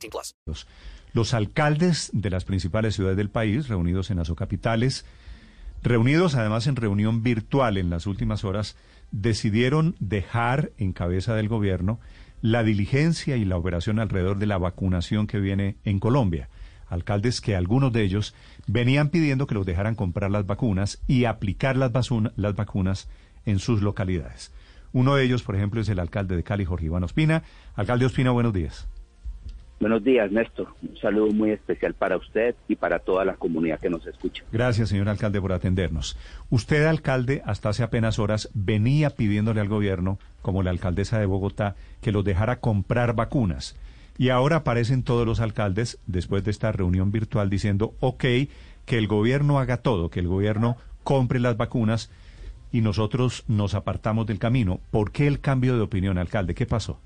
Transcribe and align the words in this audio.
18 0.00 0.10
plus. 0.10 0.34
Los, 0.46 0.66
los 1.12 1.34
alcaldes 1.34 2.10
de 2.12 2.30
las 2.30 2.44
principales 2.44 2.94
ciudades 2.94 3.16
del 3.16 3.30
país, 3.30 3.68
reunidos 3.68 4.10
en 4.10 4.18
las 4.18 4.30
capitales, 4.32 5.04
reunidos 5.82 6.34
además 6.34 6.66
en 6.66 6.76
reunión 6.76 7.22
virtual 7.22 7.76
en 7.76 7.90
las 7.90 8.06
últimas 8.06 8.44
horas, 8.44 8.76
decidieron 9.10 9.96
dejar 9.98 10.72
en 10.78 10.92
cabeza 10.92 11.34
del 11.34 11.48
gobierno 11.48 12.00
la 12.42 12.62
diligencia 12.62 13.36
y 13.36 13.44
la 13.44 13.56
operación 13.56 13.98
alrededor 13.98 14.38
de 14.38 14.46
la 14.46 14.58
vacunación 14.58 15.26
que 15.26 15.40
viene 15.40 15.76
en 15.84 15.98
Colombia 15.98 16.48
alcaldes 16.90 17.40
que 17.40 17.56
algunos 17.56 17.92
de 17.92 18.02
ellos 18.02 18.34
venían 18.66 19.08
pidiendo 19.08 19.46
que 19.46 19.54
los 19.54 19.64
dejaran 19.64 19.94
comprar 19.94 20.30
las 20.30 20.44
vacunas 20.44 21.00
y 21.06 21.24
aplicar 21.24 21.76
las, 21.76 21.92
las 22.36 22.54
vacunas 22.54 23.08
en 23.46 23.58
sus 23.58 23.80
localidades. 23.80 24.52
Uno 24.92 25.14
de 25.14 25.24
ellos, 25.24 25.44
por 25.44 25.54
ejemplo, 25.54 25.80
es 25.80 25.88
el 25.88 26.00
alcalde 26.00 26.36
de 26.36 26.42
Cali, 26.42 26.64
Jorge 26.64 26.86
Iván 26.86 27.04
Ospina. 27.04 27.44
Alcalde 27.76 28.06
Ospina, 28.06 28.32
buenos 28.32 28.52
días. 28.52 28.88
Buenos 29.80 30.04
días, 30.04 30.30
Néstor. 30.30 30.74
Un 30.82 30.94
saludo 30.98 31.32
muy 31.32 31.52
especial 31.52 31.94
para 31.94 32.18
usted 32.18 32.54
y 32.68 32.76
para 32.76 32.98
toda 32.98 33.24
la 33.24 33.36
comunidad 33.36 33.80
que 33.80 33.88
nos 33.88 34.06
escucha. 34.06 34.44
Gracias, 34.52 34.90
señor 34.90 35.08
alcalde, 35.08 35.40
por 35.40 35.52
atendernos. 35.52 36.18
Usted, 36.50 36.84
alcalde, 36.84 37.40
hasta 37.46 37.70
hace 37.70 37.82
apenas 37.82 38.18
horas 38.18 38.50
venía 38.52 39.08
pidiéndole 39.08 39.62
al 39.62 39.68
gobierno, 39.68 40.18
como 40.42 40.62
la 40.62 40.68
alcaldesa 40.68 41.18
de 41.18 41.24
Bogotá, 41.24 41.76
que 42.02 42.12
los 42.12 42.24
dejara 42.24 42.60
comprar 42.60 43.14
vacunas. 43.14 43.74
Y 44.18 44.28
ahora 44.28 44.56
aparecen 44.56 45.02
todos 45.02 45.26
los 45.26 45.40
alcaldes, 45.40 45.98
después 46.06 46.44
de 46.44 46.50
esta 46.50 46.72
reunión 46.72 47.10
virtual, 47.10 47.48
diciendo, 47.48 47.94
ok, 48.00 48.24
que 48.84 48.98
el 48.98 49.06
gobierno 49.06 49.58
haga 49.60 49.78
todo, 49.78 50.10
que 50.10 50.20
el 50.20 50.28
gobierno 50.28 50.76
compre 51.04 51.40
las 51.40 51.56
vacunas 51.56 52.10
y 52.70 52.82
nosotros 52.82 53.44
nos 53.48 53.72
apartamos 53.72 54.26
del 54.26 54.38
camino. 54.38 54.78
¿Por 54.90 55.10
qué 55.10 55.26
el 55.26 55.40
cambio 55.40 55.76
de 55.76 55.80
opinión, 55.80 56.18
alcalde? 56.18 56.54
¿Qué 56.54 56.66
pasó? 56.66 57.00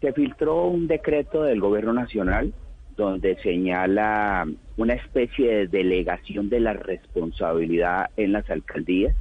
Se 0.00 0.12
filtró 0.12 0.66
un 0.66 0.86
decreto 0.86 1.42
del 1.42 1.60
gobierno 1.60 1.92
nacional 1.92 2.52
donde 2.96 3.36
señala 3.42 4.46
una 4.76 4.94
especie 4.94 5.50
de 5.50 5.66
delegación 5.68 6.48
de 6.48 6.60
la 6.60 6.72
responsabilidad 6.72 8.10
en 8.16 8.32
las 8.32 8.50
alcaldías 8.50 9.14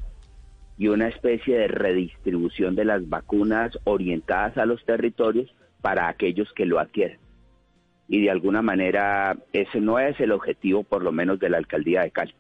y 0.78 0.88
una 0.88 1.08
especie 1.08 1.58
de 1.58 1.68
redistribución 1.68 2.76
de 2.76 2.86
las 2.86 3.08
vacunas 3.08 3.78
orientadas 3.84 4.58
a 4.58 4.66
los 4.66 4.84
territorios 4.84 5.54
para 5.82 6.08
aquellos 6.08 6.52
que 6.54 6.66
lo 6.66 6.80
adquieren. 6.80 7.20
Y 8.08 8.22
de 8.22 8.32
alguna 8.32 8.62
manera 8.62 9.38
ese 9.54 9.80
no 9.80 10.00
es 10.00 10.20
el 10.20 10.32
objetivo, 10.32 10.84
por 10.84 11.04
lo 11.04 11.12
menos, 11.12 11.40
de 11.40 11.50
la 11.50 11.58
alcaldía 11.58 12.02
de 12.02 12.12
Cali. 12.12 12.34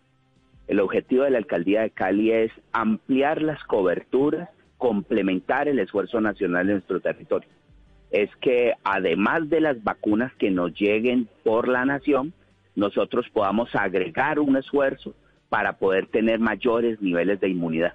El 0.67 0.79
objetivo 0.79 1.23
de 1.23 1.31
la 1.31 1.37
alcaldía 1.37 1.81
de 1.81 1.91
Cali 1.91 2.31
es 2.31 2.51
ampliar 2.71 3.41
las 3.41 3.63
coberturas, 3.63 4.49
complementar 4.77 5.67
el 5.67 5.79
esfuerzo 5.79 6.19
nacional 6.19 6.67
en 6.67 6.73
nuestro 6.73 6.99
territorio. 6.99 7.49
Es 8.11 8.29
que 8.37 8.73
además 8.83 9.49
de 9.49 9.61
las 9.61 9.83
vacunas 9.83 10.33
que 10.35 10.49
nos 10.49 10.73
lleguen 10.73 11.27
por 11.43 11.67
la 11.67 11.85
nación, 11.85 12.33
nosotros 12.75 13.25
podamos 13.33 13.73
agregar 13.75 14.39
un 14.39 14.55
esfuerzo 14.55 15.13
para 15.49 15.73
poder 15.73 16.07
tener 16.07 16.39
mayores 16.39 17.01
niveles 17.01 17.39
de 17.39 17.49
inmunidad. 17.49 17.93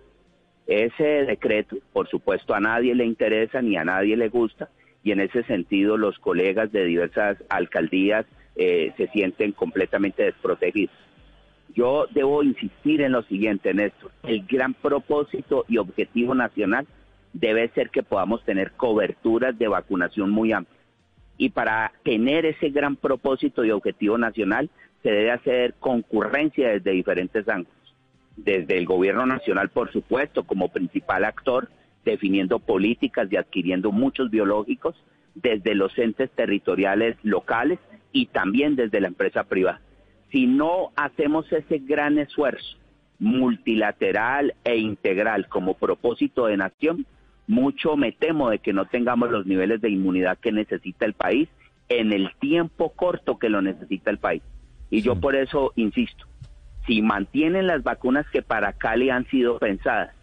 Ese 0.67 1.25
decreto, 1.25 1.77
por 1.93 2.09
supuesto, 2.09 2.55
a 2.55 2.61
nadie 2.61 2.95
le 2.95 3.05
interesa 3.05 3.63
ni 3.63 3.77
a 3.77 3.85
nadie 3.85 4.17
le 4.17 4.29
gusta, 4.29 4.69
y 5.03 5.13
en 5.13 5.21
ese 5.21 5.43
sentido 5.45 5.97
los 5.97 6.19
colegas 6.19 6.71
de 6.73 6.85
diversas 6.85 7.37
alcaldías 7.49 8.27
eh, 8.57 8.93
se 8.97 9.09
sienten 9.09 9.53
completamente 9.53 10.23
desprotegidos. 10.25 10.95
Yo 11.75 12.07
debo 12.11 12.43
insistir 12.43 13.01
en 13.01 13.13
lo 13.13 13.23
siguiente, 13.23 13.73
Néstor. 13.73 14.13
El 14.25 14.45
gran 14.47 14.75
propósito 14.75 15.65
y 15.69 15.79
objetivo 15.79 16.35
nacional 16.35 16.87
debe 17.33 17.69
ser 17.71 17.91
que 17.91 18.03
podamos 18.03 18.45
tener 18.45 18.73
coberturas 18.73 19.59
de 19.59 19.69
vacunación 19.69 20.31
muy 20.31 20.53
amplias. 20.53 20.83
Y 21.39 21.51
para 21.51 21.93
tener 22.05 22.47
ese 22.47 22.71
gran 22.71 22.97
propósito 22.97 23.65
y 23.65 23.71
objetivo 23.71 24.19
nacional, 24.19 24.71
se 25.03 25.11
debe 25.11 25.31
hacer 25.31 25.75
concurrencia 25.81 26.71
desde 26.71 26.93
diferentes 26.93 27.49
ángulos. 27.49 27.73
Desde 28.37 28.79
el 28.79 28.87
gobierno 28.87 29.27
nacional, 29.27 29.69
por 29.71 29.91
supuesto, 29.93 30.45
como 30.45 30.69
principal 30.69 31.25
actor, 31.25 31.69
definiendo 32.05 32.59
políticas 32.59 33.29
y 33.31 33.37
adquiriendo 33.37 33.93
muchos 33.93 34.31
biológicos 34.31 34.95
desde 35.35 35.75
los 35.75 35.97
entes 35.99 36.31
territoriales 36.31 37.17
locales 37.23 37.79
y 38.13 38.27
también 38.27 38.77
desde 38.77 39.01
la 39.01 39.09
empresa 39.09 39.45
privada. 39.45 39.81
Si 40.31 40.47
no 40.47 40.93
hacemos 40.97 41.51
ese 41.53 41.79
gran 41.79 42.19
esfuerzo 42.19 42.77
multilateral 43.19 44.55
e 44.65 44.77
integral 44.77 45.49
como 45.49 45.75
propósito 45.75 46.47
de 46.47 46.57
nación, 46.57 47.07
mucho 47.47 47.97
me 47.97 48.13
temo 48.13 48.51
de 48.51 48.59
que 48.59 48.73
no 48.73 48.87
tengamos 48.87 49.31
los 49.31 49.47
niveles 49.47 49.81
de 49.81 49.91
inmunidad 49.91 50.39
que 50.39 50.53
necesita 50.53 51.05
el 51.05 51.15
país 51.15 51.49
en 51.89 52.13
el 52.13 52.31
tiempo 52.41 52.93
corto 52.95 53.39
que 53.39 53.49
lo 53.49 53.61
necesita 53.63 54.11
el 54.11 54.19
país. 54.19 54.43
Y 54.91 55.03
yo 55.03 55.17
por 55.17 55.35
eso 55.35 55.73
insisto, 55.77 56.27
si 56.87 57.03
mantienen 57.03 57.67
las 57.67 57.83
vacunas 57.83 58.27
que 58.31 58.43
para 58.43 58.73
Cali 58.73 59.11
han 59.11 59.27
sido 59.29 59.59
pensadas 59.59 60.15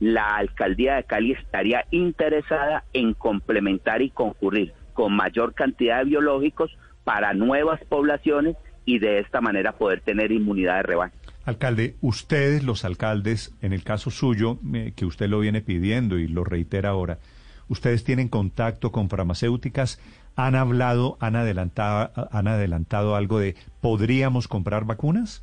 la 0.00 0.36
alcaldía 0.36 0.96
de 0.96 1.04
Cali 1.04 1.32
estaría 1.32 1.84
interesada 1.90 2.84
en 2.92 3.14
complementar 3.14 4.02
y 4.02 4.10
concurrir 4.10 4.72
con 4.94 5.12
mayor 5.14 5.54
cantidad 5.54 5.98
de 5.98 6.04
biológicos 6.04 6.76
para 7.04 7.34
nuevas 7.34 7.82
poblaciones 7.84 8.56
y 8.84 8.98
de 8.98 9.18
esta 9.18 9.40
manera 9.40 9.72
poder 9.72 10.00
tener 10.00 10.30
inmunidad 10.30 10.76
de 10.76 10.82
rebaño. 10.82 11.12
Alcalde, 11.48 11.96
ustedes, 12.02 12.62
los 12.62 12.84
alcaldes, 12.84 13.56
en 13.62 13.72
el 13.72 13.82
caso 13.82 14.10
suyo, 14.10 14.58
eh, 14.74 14.92
que 14.94 15.06
usted 15.06 15.28
lo 15.28 15.40
viene 15.40 15.62
pidiendo 15.62 16.18
y 16.18 16.28
lo 16.28 16.44
reitera 16.44 16.90
ahora, 16.90 17.20
ustedes 17.68 18.04
tienen 18.04 18.28
contacto 18.28 18.92
con 18.92 19.08
farmacéuticas, 19.08 19.98
han 20.36 20.54
hablado, 20.54 21.16
han 21.20 21.36
adelantado, 21.36 22.28
han 22.30 22.48
adelantado 22.48 23.16
algo 23.16 23.38
de 23.38 23.56
podríamos 23.80 24.46
comprar 24.46 24.84
vacunas? 24.84 25.42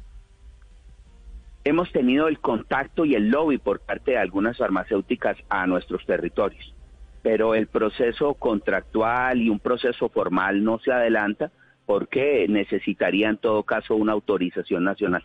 hemos 1.64 1.92
tenido 1.92 2.28
el 2.28 2.38
contacto 2.40 3.06
y 3.06 3.16
el 3.16 3.30
lobby 3.30 3.58
por 3.58 3.80
parte 3.80 4.12
de 4.12 4.18
algunas 4.20 4.58
farmacéuticas 4.58 5.36
a 5.50 5.66
nuestros 5.66 6.06
territorios, 6.06 6.76
pero 7.24 7.56
el 7.56 7.66
proceso 7.66 8.36
contractual 8.36 9.42
y 9.42 9.50
un 9.50 9.58
proceso 9.58 10.10
formal 10.10 10.64
no 10.64 10.78
se 10.78 10.92
adelanta 10.92 11.52
porque 11.88 12.46
necesitaría 12.48 13.30
en 13.30 13.38
todo 13.38 13.64
caso 13.64 13.96
una 13.96 14.14
autorización 14.14 14.84
nacional. 14.84 15.24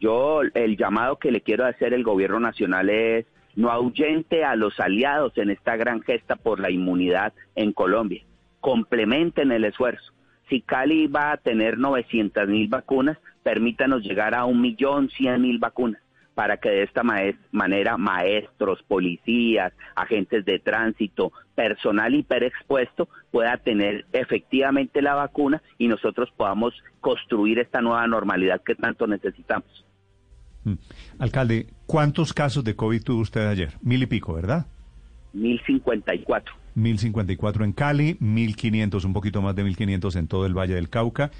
Yo 0.00 0.42
el 0.42 0.76
llamado 0.76 1.18
que 1.18 1.30
le 1.30 1.40
quiero 1.40 1.64
hacer 1.64 1.94
el 1.94 2.04
gobierno 2.04 2.40
nacional 2.40 2.90
es 2.90 3.26
no 3.56 3.70
ahuyente 3.70 4.44
a 4.44 4.56
los 4.56 4.78
aliados 4.80 5.36
en 5.38 5.50
esta 5.50 5.76
gran 5.76 6.02
gesta 6.02 6.36
por 6.36 6.60
la 6.60 6.70
inmunidad 6.70 7.32
en 7.54 7.72
Colombia. 7.72 8.22
Complementen 8.60 9.52
el 9.52 9.64
esfuerzo. 9.64 10.12
Si 10.48 10.60
Cali 10.60 11.06
va 11.06 11.32
a 11.32 11.36
tener 11.36 11.78
900 11.78 12.48
mil 12.48 12.68
vacunas, 12.68 13.18
permítanos 13.42 14.02
llegar 14.02 14.34
a 14.34 14.44
un 14.44 14.60
millón 14.60 15.08
cien 15.10 15.40
mil 15.40 15.58
vacunas 15.58 16.03
para 16.34 16.56
que 16.56 16.68
de 16.68 16.82
esta 16.82 17.02
manera 17.52 17.96
maestros, 17.96 18.82
policías, 18.88 19.72
agentes 19.94 20.44
de 20.44 20.58
tránsito, 20.58 21.32
personal 21.54 22.14
hiperexpuesto 22.14 23.08
pueda 23.30 23.56
tener 23.58 24.06
efectivamente 24.12 25.00
la 25.00 25.14
vacuna 25.14 25.62
y 25.78 25.88
nosotros 25.88 26.30
podamos 26.36 26.74
construir 27.00 27.58
esta 27.58 27.80
nueva 27.80 28.06
normalidad 28.06 28.62
que 28.62 28.74
tanto 28.74 29.06
necesitamos. 29.06 29.84
Mm. 30.64 30.74
Alcalde, 31.18 31.66
¿cuántos 31.86 32.32
casos 32.32 32.64
de 32.64 32.74
COVID 32.74 33.02
tuvo 33.02 33.20
usted 33.20 33.46
ayer? 33.46 33.74
Mil 33.82 34.02
y 34.02 34.06
pico, 34.06 34.34
¿verdad? 34.34 34.66
Mil 35.32 35.60
cincuenta 35.66 36.14
y 36.14 36.20
cuatro. 36.20 36.54
Mil 36.74 36.98
cincuenta 36.98 37.32
y 37.32 37.36
cuatro 37.36 37.64
en 37.64 37.72
Cali, 37.72 38.16
mil 38.18 38.56
quinientos, 38.56 39.04
un 39.04 39.12
poquito 39.12 39.42
más 39.42 39.54
de 39.54 39.62
mil 39.62 39.76
quinientos 39.76 40.16
en 40.16 40.26
todo 40.26 40.46
el 40.46 40.56
Valle 40.56 40.74
del 40.74 40.88
Cauca 40.88 41.30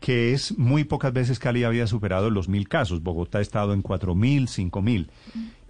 que 0.00 0.32
es 0.32 0.56
muy 0.58 0.84
pocas 0.84 1.12
veces 1.12 1.38
Cali 1.38 1.64
había 1.64 1.86
superado 1.86 2.30
los 2.30 2.48
mil 2.48 2.68
casos. 2.68 3.02
Bogotá 3.02 3.38
ha 3.38 3.42
estado 3.42 3.72
en 3.72 3.82
cuatro 3.82 4.14
mil, 4.14 4.48
cinco 4.48 4.82
mil. 4.82 5.10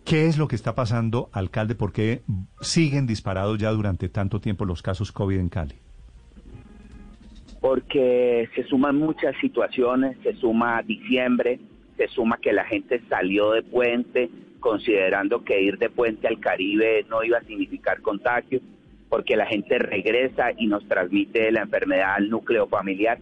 ¿Qué 0.05 0.27
es 0.27 0.39
lo 0.39 0.49
que 0.49 0.57
está 0.57 0.75
pasando, 0.75 1.29
alcalde? 1.33 1.75
¿Por 1.75 1.93
qué 1.93 2.23
siguen 2.61 3.07
disparados 3.07 3.59
ya 3.59 3.71
durante 3.71 4.09
tanto 4.09 4.41
tiempo 4.41 4.65
los 4.65 4.83
casos 4.83 5.13
COVID 5.13 5.39
en 5.39 5.49
Cali? 5.49 5.75
Porque 7.61 8.49
se 8.55 8.65
suman 8.65 8.97
muchas 8.97 9.37
situaciones, 9.41 10.17
se 10.23 10.35
suma 10.35 10.83
diciembre, 10.83 11.61
se 11.97 12.09
suma 12.09 12.39
que 12.41 12.53
la 12.53 12.65
gente 12.65 13.03
salió 13.09 13.53
de 13.53 13.63
puente 13.63 14.31
considerando 14.61 15.45
que 15.45 15.61
ir 15.61 15.79
de 15.79 15.91
puente 15.91 16.27
al 16.27 16.41
Caribe 16.41 17.05
no 17.09 17.23
iba 17.23 17.39
a 17.39 17.45
significar 17.45 18.01
contagio, 18.01 18.61
porque 19.09 19.37
la 19.37 19.47
gente 19.47 19.79
regresa 19.79 20.53
y 20.57 20.67
nos 20.67 20.87
transmite 20.87 21.51
la 21.53 21.63
enfermedad 21.63 22.15
al 22.17 22.29
núcleo 22.29 22.67
familiar. 22.67 23.19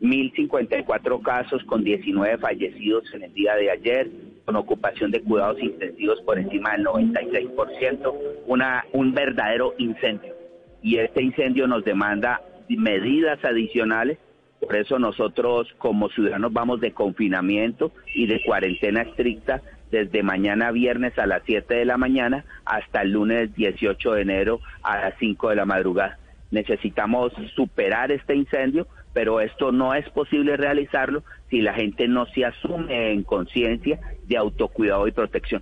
1.054 0.00 1.22
casos 1.22 1.62
con 1.64 1.82
19 1.82 2.38
fallecidos 2.38 3.04
en 3.14 3.24
el 3.24 3.34
día 3.34 3.54
de 3.56 3.70
ayer, 3.70 4.10
con 4.44 4.56
ocupación 4.56 5.10
de 5.10 5.20
cuidados 5.22 5.60
intensivos 5.60 6.20
por 6.22 6.38
encima 6.38 6.72
del 6.72 6.86
96%, 6.86 8.14
una, 8.46 8.84
un 8.92 9.12
verdadero 9.12 9.74
incendio. 9.78 10.34
Y 10.82 10.98
este 10.98 11.22
incendio 11.22 11.66
nos 11.66 11.84
demanda 11.84 12.40
medidas 12.68 13.44
adicionales, 13.44 14.18
por 14.60 14.76
eso 14.76 14.98
nosotros 14.98 15.68
como 15.78 16.08
ciudadanos 16.10 16.52
vamos 16.52 16.80
de 16.80 16.92
confinamiento 16.92 17.92
y 18.14 18.26
de 18.26 18.42
cuarentena 18.44 19.02
estricta 19.02 19.62
desde 19.90 20.22
mañana 20.22 20.70
viernes 20.70 21.18
a 21.18 21.26
las 21.26 21.42
7 21.46 21.74
de 21.74 21.84
la 21.84 21.96
mañana 21.96 22.44
hasta 22.64 23.02
el 23.02 23.12
lunes 23.12 23.54
18 23.54 24.12
de 24.12 24.22
enero 24.22 24.60
a 24.82 24.98
las 24.98 25.14
5 25.18 25.50
de 25.50 25.56
la 25.56 25.64
madrugada. 25.64 26.18
Necesitamos 26.50 27.32
superar 27.54 28.10
este 28.10 28.34
incendio, 28.34 28.86
pero 29.18 29.40
esto 29.40 29.72
no 29.72 29.94
es 29.94 30.08
posible 30.10 30.56
realizarlo 30.56 31.24
si 31.50 31.60
la 31.60 31.74
gente 31.74 32.06
no 32.06 32.26
se 32.26 32.44
asume 32.44 33.10
en 33.10 33.24
conciencia 33.24 33.98
de 34.28 34.36
autocuidado 34.36 35.08
y 35.08 35.10
protección. 35.10 35.60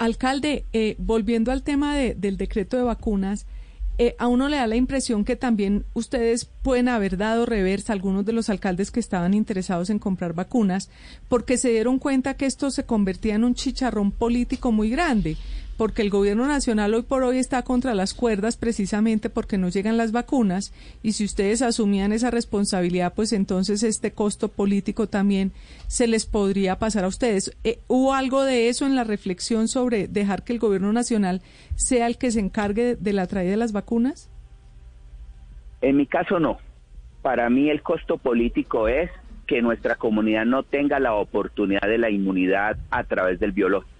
Alcalde, 0.00 0.64
eh, 0.72 0.96
volviendo 0.98 1.52
al 1.52 1.62
tema 1.62 1.96
del 1.96 2.36
decreto 2.36 2.76
de 2.76 2.82
vacunas, 2.82 3.46
eh, 3.98 4.16
a 4.18 4.26
uno 4.26 4.48
le 4.48 4.56
da 4.56 4.66
la 4.66 4.74
impresión 4.74 5.24
que 5.24 5.36
también 5.36 5.84
ustedes 5.94 6.46
pueden 6.46 6.88
haber 6.88 7.16
dado 7.16 7.46
reversa 7.46 7.92
a 7.92 7.94
algunos 7.94 8.26
de 8.26 8.32
los 8.32 8.50
alcaldes 8.50 8.90
que 8.90 8.98
estaban 8.98 9.34
interesados 9.34 9.88
en 9.88 10.00
comprar 10.00 10.32
vacunas, 10.32 10.90
porque 11.28 11.58
se 11.58 11.70
dieron 11.70 12.00
cuenta 12.00 12.34
que 12.34 12.46
esto 12.46 12.72
se 12.72 12.84
convertía 12.84 13.36
en 13.36 13.44
un 13.44 13.54
chicharrón 13.54 14.10
político 14.10 14.72
muy 14.72 14.90
grande 14.90 15.36
porque 15.78 16.02
el 16.02 16.10
gobierno 16.10 16.46
nacional 16.46 16.92
hoy 16.92 17.02
por 17.02 17.22
hoy 17.22 17.38
está 17.38 17.62
contra 17.62 17.94
las 17.94 18.12
cuerdas 18.12 18.56
precisamente 18.56 19.30
porque 19.30 19.58
no 19.58 19.68
llegan 19.68 19.96
las 19.96 20.10
vacunas 20.10 20.74
y 21.04 21.12
si 21.12 21.24
ustedes 21.24 21.62
asumían 21.62 22.12
esa 22.12 22.32
responsabilidad, 22.32 23.14
pues 23.14 23.32
entonces 23.32 23.84
este 23.84 24.10
costo 24.10 24.48
político 24.48 25.06
también 25.06 25.52
se 25.86 26.08
les 26.08 26.26
podría 26.26 26.80
pasar 26.80 27.04
a 27.04 27.08
ustedes. 27.08 27.56
Eh, 27.62 27.78
¿Hubo 27.86 28.12
algo 28.12 28.42
de 28.42 28.68
eso 28.68 28.86
en 28.86 28.96
la 28.96 29.04
reflexión 29.04 29.68
sobre 29.68 30.08
dejar 30.08 30.42
que 30.42 30.52
el 30.52 30.58
gobierno 30.58 30.92
nacional 30.92 31.42
sea 31.76 32.08
el 32.08 32.18
que 32.18 32.32
se 32.32 32.40
encargue 32.40 32.96
de 32.96 33.12
la 33.12 33.28
traída 33.28 33.52
de 33.52 33.56
las 33.58 33.72
vacunas? 33.72 34.28
En 35.80 35.96
mi 35.96 36.06
caso 36.06 36.40
no. 36.40 36.58
Para 37.22 37.48
mí 37.50 37.70
el 37.70 37.82
costo 37.82 38.18
político 38.18 38.88
es 38.88 39.10
que 39.46 39.62
nuestra 39.62 39.94
comunidad 39.94 40.44
no 40.44 40.64
tenga 40.64 40.98
la 40.98 41.14
oportunidad 41.14 41.86
de 41.86 41.98
la 41.98 42.10
inmunidad 42.10 42.78
a 42.90 43.04
través 43.04 43.38
del 43.38 43.52
biológico 43.52 43.97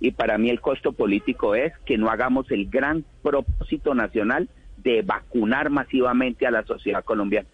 y 0.00 0.12
para 0.12 0.38
mí 0.38 0.50
el 0.50 0.60
costo 0.60 0.92
político 0.92 1.54
es 1.54 1.72
que 1.84 1.98
no 1.98 2.10
hagamos 2.10 2.50
el 2.50 2.68
gran 2.68 3.04
propósito 3.22 3.94
nacional 3.94 4.48
de 4.76 5.02
vacunar 5.02 5.70
masivamente 5.70 6.46
a 6.46 6.50
la 6.50 6.64
sociedad 6.64 7.04
colombiana. 7.04 7.48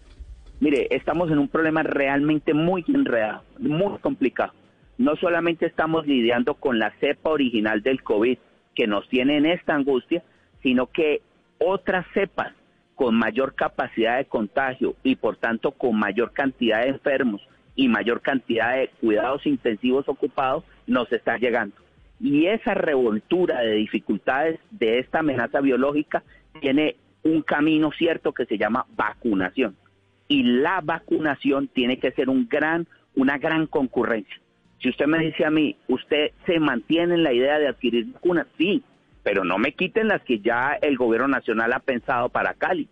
Mire, 0.59 0.87
estamos 0.91 1.31
en 1.31 1.39
un 1.39 1.47
problema 1.47 1.83
realmente 1.83 2.53
muy 2.53 2.85
enredado, 2.87 3.43
muy 3.59 3.97
complicado. 3.99 4.53
No 4.97 5.15
solamente 5.17 5.65
estamos 5.65 6.07
lidiando 6.07 6.53
con 6.53 6.79
la 6.79 6.91
cepa 6.99 7.31
original 7.31 7.81
del 7.81 8.03
COVID 8.03 8.37
que 8.73 8.87
nos 8.87 9.07
tiene 9.09 9.37
en 9.37 9.45
esta 9.45 9.75
angustia, 9.75 10.23
sino 10.61 10.87
que 10.87 11.21
otras 11.59 12.05
cepas 12.13 12.53
con 12.93 13.15
mayor 13.15 13.55
capacidad 13.55 14.17
de 14.17 14.25
contagio 14.25 14.95
y 15.03 15.15
por 15.15 15.35
tanto 15.35 15.71
con 15.71 15.97
mayor 15.97 16.31
cantidad 16.31 16.83
de 16.83 16.89
enfermos 16.89 17.41
y 17.75 17.89
mayor 17.89 18.21
cantidad 18.21 18.75
de 18.75 18.89
cuidados 19.01 19.45
intensivos 19.45 20.07
ocupados 20.07 20.63
nos 20.87 21.11
están 21.11 21.39
llegando. 21.41 21.75
Y 22.19 22.47
esa 22.47 22.73
revoltura 22.73 23.59
de 23.59 23.73
dificultades 23.73 24.59
de 24.71 24.99
esta 24.99 25.19
amenaza 25.19 25.61
biológica 25.61 26.23
tiene 26.61 26.95
un 27.23 27.41
camino 27.41 27.91
cierto 27.91 28.33
que 28.33 28.45
se 28.45 28.57
llama 28.57 28.85
vacunación. 28.95 29.75
Y 30.27 30.43
la 30.43 30.81
vacunación 30.81 31.67
tiene 31.67 31.99
que 31.99 32.11
ser 32.11 32.29
un 32.29 32.47
gran, 32.47 32.87
una 33.15 33.37
gran 33.37 33.67
concurrencia. 33.67 34.35
Si 34.81 34.89
usted 34.89 35.07
me 35.07 35.19
dice 35.19 35.45
a 35.45 35.49
mí, 35.49 35.77
usted 35.87 36.31
se 36.45 36.59
mantiene 36.59 37.15
en 37.15 37.23
la 37.23 37.33
idea 37.33 37.59
de 37.59 37.67
adquirir 37.67 38.11
vacunas, 38.13 38.47
sí, 38.57 38.83
pero 39.23 39.43
no 39.43 39.57
me 39.57 39.73
quiten 39.73 40.07
las 40.07 40.21
que 40.21 40.39
ya 40.39 40.77
el 40.81 40.97
gobierno 40.97 41.27
nacional 41.27 41.73
ha 41.73 41.79
pensado 41.79 42.29
para 42.29 42.53
Cali, 42.53 42.87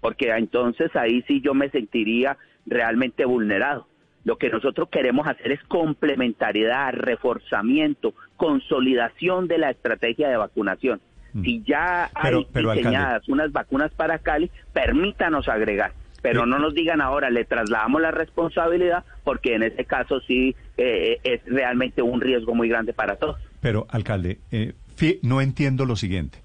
porque 0.00 0.30
entonces 0.30 0.94
ahí 0.96 1.22
sí 1.28 1.42
yo 1.42 1.52
me 1.52 1.68
sentiría 1.68 2.38
realmente 2.64 3.24
vulnerado. 3.26 3.86
Lo 4.24 4.38
que 4.38 4.48
nosotros 4.48 4.88
queremos 4.88 5.26
hacer 5.26 5.52
es 5.52 5.62
complementariedad, 5.64 6.94
reforzamiento, 6.94 8.14
consolidación 8.36 9.48
de 9.48 9.58
la 9.58 9.70
estrategia 9.70 10.28
de 10.28 10.36
vacunación. 10.36 11.00
Mm. 11.32 11.42
Si 11.42 11.62
ya 11.64 12.10
hay 12.14 12.46
diseñadas 12.54 13.28
unas 13.28 13.52
vacunas 13.52 13.92
para 13.94 14.18
Cali, 14.18 14.50
permítanos 14.72 15.48
agregar 15.48 15.92
pero 16.26 16.44
no 16.44 16.58
nos 16.58 16.74
digan 16.74 17.00
ahora, 17.00 17.30
le 17.30 17.44
trasladamos 17.44 18.02
la 18.02 18.10
responsabilidad, 18.10 19.04
porque 19.22 19.54
en 19.54 19.62
ese 19.62 19.84
caso 19.84 20.18
sí 20.26 20.56
eh, 20.76 21.20
es 21.22 21.40
realmente 21.46 22.02
un 22.02 22.20
riesgo 22.20 22.52
muy 22.52 22.68
grande 22.68 22.92
para 22.92 23.14
todos. 23.14 23.36
Pero, 23.60 23.86
alcalde, 23.90 24.40
eh, 24.50 24.74
no 25.22 25.40
entiendo 25.40 25.84
lo 25.84 25.94
siguiente. 25.94 26.38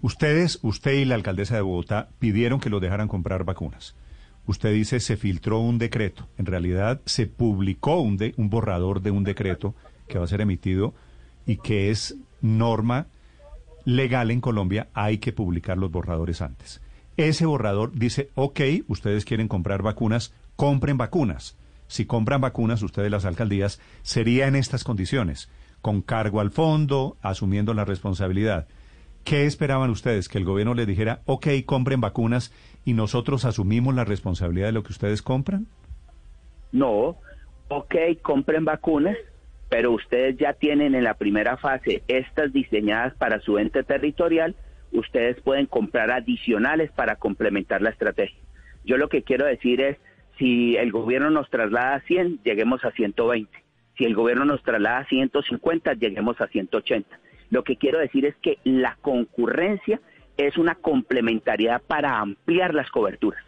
Ustedes, 0.00 0.58
usted 0.62 0.92
y 0.92 1.04
la 1.04 1.16
alcaldesa 1.16 1.54
de 1.54 1.60
Bogotá 1.60 2.08
pidieron 2.18 2.60
que 2.60 2.70
lo 2.70 2.80
dejaran 2.80 3.08
comprar 3.08 3.44
vacunas. 3.44 3.94
Usted 4.46 4.72
dice 4.72 5.00
se 5.00 5.18
filtró 5.18 5.58
un 5.58 5.76
decreto. 5.76 6.28
En 6.38 6.46
realidad 6.46 7.02
se 7.04 7.26
publicó 7.26 8.00
un, 8.00 8.18
un 8.36 8.48
borrador 8.48 9.02
de 9.02 9.10
un 9.10 9.24
decreto 9.24 9.74
que 10.08 10.18
va 10.18 10.24
a 10.24 10.28
ser 10.28 10.40
emitido 10.40 10.94
y 11.46 11.56
que 11.56 11.90
es 11.90 12.16
norma 12.40 13.06
legal 13.84 14.30
en 14.30 14.40
Colombia. 14.40 14.88
Hay 14.92 15.18
que 15.18 15.32
publicar 15.32 15.78
los 15.78 15.90
borradores 15.90 16.42
antes. 16.42 16.82
Ese 17.16 17.46
borrador 17.46 17.92
dice, 17.94 18.30
ok, 18.34 18.60
ustedes 18.88 19.24
quieren 19.24 19.48
comprar 19.48 19.82
vacunas, 19.82 20.34
compren 20.56 20.98
vacunas. 20.98 21.56
Si 21.86 22.04
compran 22.04 22.40
vacunas, 22.40 22.82
ustedes 22.82 23.10
las 23.10 23.24
alcaldías, 23.24 23.80
sería 24.02 24.48
en 24.48 24.56
estas 24.56 24.84
condiciones, 24.84 25.48
con 25.80 26.02
cargo 26.02 26.40
al 26.40 26.50
fondo, 26.50 27.16
asumiendo 27.22 27.72
la 27.72 27.84
responsabilidad. 27.84 28.66
¿Qué 29.24 29.46
esperaban 29.46 29.90
ustedes? 29.90 30.28
¿Que 30.28 30.38
el 30.38 30.44
gobierno 30.44 30.74
les 30.74 30.86
dijera, 30.86 31.22
ok, 31.26 31.46
compren 31.64 32.00
vacunas 32.00 32.52
y 32.84 32.92
nosotros 32.92 33.44
asumimos 33.44 33.94
la 33.94 34.04
responsabilidad 34.04 34.66
de 34.66 34.72
lo 34.72 34.82
que 34.82 34.92
ustedes 34.92 35.22
compran? 35.22 35.66
No, 36.72 37.16
ok, 37.68 37.94
compren 38.22 38.64
vacunas, 38.64 39.16
pero 39.68 39.92
ustedes 39.92 40.36
ya 40.36 40.52
tienen 40.52 40.94
en 40.94 41.04
la 41.04 41.14
primera 41.14 41.56
fase 41.56 42.02
estas 42.08 42.52
diseñadas 42.52 43.14
para 43.14 43.40
su 43.40 43.58
ente 43.58 43.82
territorial, 43.82 44.54
ustedes 44.92 45.40
pueden 45.40 45.66
comprar 45.66 46.10
adicionales 46.10 46.90
para 46.92 47.16
complementar 47.16 47.82
la 47.82 47.90
estrategia. 47.90 48.38
Yo 48.84 48.96
lo 48.96 49.08
que 49.08 49.22
quiero 49.22 49.46
decir 49.46 49.80
es, 49.80 49.96
si 50.38 50.76
el 50.76 50.92
gobierno 50.92 51.30
nos 51.30 51.50
traslada 51.50 51.94
a 51.94 52.00
100, 52.00 52.40
lleguemos 52.44 52.84
a 52.84 52.90
120. 52.92 53.50
Si 53.96 54.04
el 54.04 54.14
gobierno 54.14 54.44
nos 54.44 54.62
traslada 54.62 54.98
a 54.98 55.06
150, 55.06 55.94
lleguemos 55.94 56.40
a 56.40 56.46
180 56.46 57.18
lo 57.50 57.64
que 57.64 57.76
quiero 57.76 57.98
decir 57.98 58.26
es 58.26 58.34
que 58.36 58.58
la 58.64 58.96
concurrencia 59.00 60.00
es 60.36 60.58
una 60.58 60.74
complementariedad 60.74 61.80
para 61.86 62.18
ampliar 62.18 62.74
las 62.74 62.90
coberturas. 62.90 63.42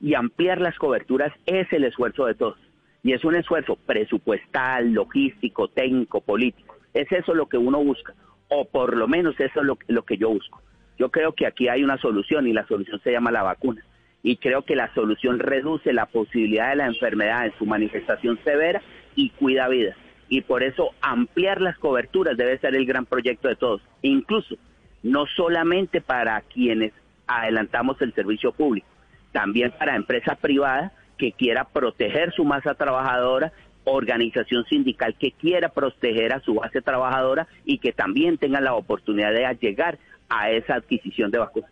Y 0.00 0.14
ampliar 0.14 0.60
las 0.60 0.76
coberturas 0.76 1.32
es 1.46 1.72
el 1.72 1.84
esfuerzo 1.84 2.26
de 2.26 2.34
todos. 2.34 2.58
Y 3.04 3.12
es 3.12 3.24
un 3.24 3.36
esfuerzo 3.36 3.76
presupuestal, 3.76 4.92
logístico, 4.92 5.68
técnico, 5.68 6.20
político. 6.20 6.76
Es 6.92 7.10
eso 7.12 7.34
lo 7.34 7.46
que 7.46 7.58
uno 7.58 7.84
busca. 7.84 8.14
O 8.48 8.64
por 8.64 8.96
lo 8.96 9.06
menos 9.06 9.38
eso 9.38 9.60
es 9.60 9.66
lo, 9.66 9.78
lo 9.86 10.02
que 10.02 10.16
yo 10.16 10.30
busco. 10.30 10.60
Yo 10.98 11.10
creo 11.10 11.32
que 11.32 11.46
aquí 11.46 11.68
hay 11.68 11.84
una 11.84 11.98
solución 11.98 12.48
y 12.48 12.52
la 12.52 12.66
solución 12.66 13.00
se 13.04 13.12
llama 13.12 13.30
la 13.30 13.42
vacuna. 13.42 13.84
Y 14.22 14.38
creo 14.38 14.62
que 14.62 14.74
la 14.74 14.92
solución 14.94 15.38
reduce 15.38 15.92
la 15.92 16.06
posibilidad 16.06 16.70
de 16.70 16.76
la 16.76 16.86
enfermedad 16.86 17.46
en 17.46 17.52
su 17.58 17.66
manifestación 17.66 18.38
severa 18.42 18.82
y 19.14 19.30
cuida 19.30 19.68
vidas 19.68 19.96
y 20.28 20.40
por 20.40 20.62
eso 20.62 20.90
ampliar 21.00 21.60
las 21.60 21.78
coberturas 21.78 22.36
debe 22.36 22.58
ser 22.58 22.74
el 22.74 22.86
gran 22.86 23.06
proyecto 23.06 23.48
de 23.48 23.56
todos, 23.56 23.82
incluso 24.02 24.56
no 25.02 25.26
solamente 25.26 26.00
para 26.00 26.40
quienes 26.40 26.92
adelantamos 27.26 28.00
el 28.00 28.14
servicio 28.14 28.52
público, 28.52 28.86
también 29.32 29.72
para 29.78 29.96
empresa 29.96 30.34
privada 30.34 30.92
que 31.16 31.32
quiera 31.32 31.64
proteger 31.64 32.32
su 32.32 32.44
masa 32.44 32.74
trabajadora, 32.74 33.52
organización 33.84 34.64
sindical 34.64 35.14
que 35.18 35.32
quiera 35.32 35.68
proteger 35.68 36.32
a 36.32 36.40
su 36.40 36.54
base 36.54 36.80
trabajadora 36.80 37.46
y 37.64 37.78
que 37.78 37.92
también 37.92 38.38
tenga 38.38 38.60
la 38.60 38.74
oportunidad 38.74 39.32
de 39.32 39.58
llegar 39.60 39.98
a 40.28 40.50
esa 40.50 40.74
adquisición 40.74 41.30
de 41.30 41.38
vacunas. 41.38 41.70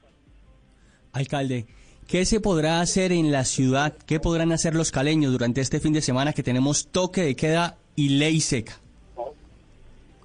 Alcalde, 1.12 1.66
¿qué 2.08 2.24
se 2.24 2.40
podrá 2.40 2.80
hacer 2.80 3.12
en 3.12 3.32
la 3.32 3.44
ciudad? 3.44 3.94
¿Qué 4.06 4.20
podrán 4.20 4.52
hacer 4.52 4.74
los 4.74 4.90
caleños 4.90 5.32
durante 5.32 5.60
este 5.60 5.80
fin 5.80 5.92
de 5.92 6.00
semana 6.00 6.32
que 6.32 6.42
tenemos 6.42 6.88
toque 6.90 7.22
de 7.22 7.34
queda 7.34 7.76
y 7.96 8.18
ley 8.18 8.40
seca? 8.40 8.72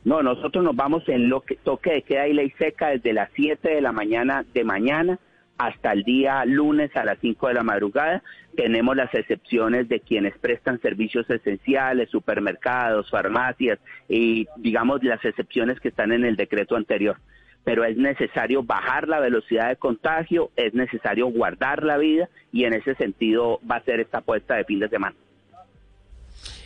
No, 0.03 0.21
nosotros 0.21 0.63
nos 0.63 0.75
vamos 0.75 1.03
en 1.07 1.27
lo 1.27 1.41
que 1.41 1.55
toque 1.55 1.91
de 1.91 2.01
queda 2.01 2.27
y 2.27 2.33
ley 2.33 2.53
seca 2.57 2.89
desde 2.89 3.11
las 3.11 3.29
7 3.35 3.67
de 3.67 3.81
la 3.81 3.91
mañana 3.91 4.45
de 4.53 4.63
mañana 4.63 5.19
hasta 5.57 5.91
el 5.91 6.03
día 6.03 6.45
lunes 6.45 6.95
a 6.95 7.03
las 7.03 7.17
5 7.19 7.47
de 7.47 7.53
la 7.53 7.63
madrugada. 7.63 8.23
Tenemos 8.55 8.95
las 8.95 9.13
excepciones 9.13 9.89
de 9.89 9.99
quienes 9.99 10.37
prestan 10.37 10.79
servicios 10.81 11.29
esenciales, 11.29 12.09
supermercados, 12.09 13.09
farmacias 13.09 13.79
y 14.07 14.47
digamos 14.57 15.03
las 15.03 15.23
excepciones 15.25 15.79
que 15.79 15.89
están 15.89 16.11
en 16.11 16.25
el 16.25 16.35
decreto 16.35 16.75
anterior. 16.75 17.17
pero 17.63 17.83
es 17.83 17.97
necesario 17.97 18.63
bajar 18.63 19.09
la 19.09 19.19
velocidad 19.19 19.67
de 19.67 19.75
contagio, 19.75 20.51
es 20.55 20.73
necesario 20.73 21.27
guardar 21.27 21.83
la 21.83 21.97
vida 21.97 22.29
y 22.53 22.63
en 22.63 22.73
ese 22.73 22.95
sentido 22.95 23.59
va 23.69 23.75
a 23.75 23.83
ser 23.83 23.99
esta 23.99 24.19
apuesta 24.19 24.55
de 24.55 24.63
fin 24.63 24.79
de 24.79 24.87
semana. 24.87 25.17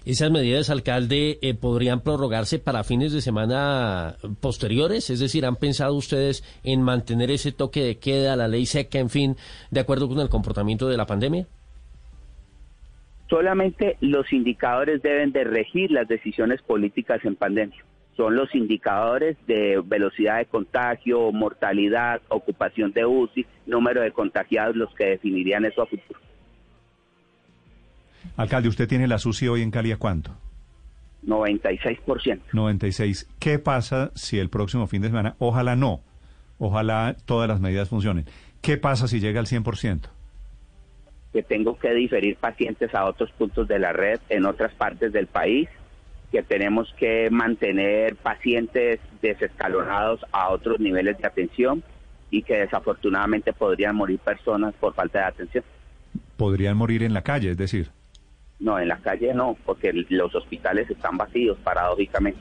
¿Esas 0.03 0.31
medidas, 0.31 0.71
alcalde, 0.71 1.37
eh, 1.43 1.53
podrían 1.53 2.01
prorrogarse 2.01 2.57
para 2.57 2.83
fines 2.83 3.13
de 3.13 3.21
semana 3.21 4.15
posteriores? 4.41 5.11
Es 5.11 5.19
decir, 5.19 5.45
¿han 5.45 5.57
pensado 5.57 5.93
ustedes 5.93 6.43
en 6.63 6.81
mantener 6.81 7.29
ese 7.29 7.51
toque 7.51 7.83
de 7.83 7.99
queda, 7.99 8.35
la 8.35 8.47
ley 8.47 8.65
seca, 8.65 8.97
en 8.97 9.11
fin, 9.11 9.35
de 9.69 9.79
acuerdo 9.79 10.07
con 10.07 10.19
el 10.19 10.27
comportamiento 10.27 10.89
de 10.89 10.97
la 10.97 11.05
pandemia? 11.05 11.45
Solamente 13.29 13.97
los 14.01 14.33
indicadores 14.33 15.03
deben 15.03 15.31
de 15.33 15.43
regir 15.43 15.91
las 15.91 16.07
decisiones 16.07 16.63
políticas 16.63 17.23
en 17.23 17.35
pandemia. 17.35 17.85
Son 18.17 18.35
los 18.35 18.53
indicadores 18.55 19.37
de 19.45 19.83
velocidad 19.85 20.39
de 20.39 20.45
contagio, 20.45 21.31
mortalidad, 21.31 22.23
ocupación 22.29 22.91
de 22.91 23.05
UCI, 23.05 23.45
número 23.67 24.01
de 24.01 24.11
contagiados 24.11 24.75
los 24.75 24.93
que 24.95 25.05
definirían 25.05 25.63
eso 25.63 25.83
a 25.83 25.85
futuro. 25.85 26.19
Alcalde, 28.37 28.69
¿usted 28.69 28.87
tiene 28.87 29.07
la 29.07 29.17
SUSI 29.17 29.47
hoy 29.47 29.61
en 29.61 29.71
Cali 29.71 29.91
a 29.91 29.97
cuánto? 29.97 30.31
96%. 31.25 32.39
96. 32.51 33.27
¿Qué 33.39 33.59
pasa 33.59 34.11
si 34.15 34.39
el 34.39 34.49
próximo 34.49 34.87
fin 34.87 35.01
de 35.01 35.09
semana, 35.09 35.35
ojalá 35.39 35.75
no, 35.75 36.01
ojalá 36.57 37.15
todas 37.25 37.47
las 37.47 37.59
medidas 37.59 37.89
funcionen? 37.89 38.25
¿Qué 38.61 38.77
pasa 38.77 39.07
si 39.07 39.19
llega 39.19 39.39
al 39.39 39.47
100%? 39.47 40.01
Que 41.33 41.43
tengo 41.43 41.77
que 41.77 41.93
diferir 41.93 42.35
pacientes 42.37 42.93
a 42.93 43.05
otros 43.05 43.31
puntos 43.31 43.67
de 43.67 43.79
la 43.79 43.93
red 43.93 44.19
en 44.29 44.45
otras 44.45 44.73
partes 44.73 45.13
del 45.13 45.27
país, 45.27 45.69
que 46.31 46.43
tenemos 46.43 46.93
que 46.97 47.29
mantener 47.29 48.15
pacientes 48.15 48.99
desescalonados 49.21 50.21
a 50.31 50.49
otros 50.49 50.79
niveles 50.79 51.17
de 51.17 51.27
atención 51.27 51.83
y 52.29 52.43
que 52.43 52.55
desafortunadamente 52.55 53.53
podrían 53.53 53.95
morir 53.95 54.19
personas 54.19 54.73
por 54.75 54.93
falta 54.93 55.19
de 55.19 55.25
atención. 55.25 55.63
Podrían 56.37 56.77
morir 56.77 57.03
en 57.03 57.13
la 57.13 57.21
calle, 57.21 57.51
es 57.51 57.57
decir. 57.57 57.91
No, 58.61 58.79
en 58.79 58.87
la 58.87 58.97
calle 58.97 59.33
no, 59.33 59.57
porque 59.65 59.91
los 60.09 60.35
hospitales 60.35 60.89
están 60.89 61.17
vacíos, 61.17 61.57
paradójicamente. 61.63 62.39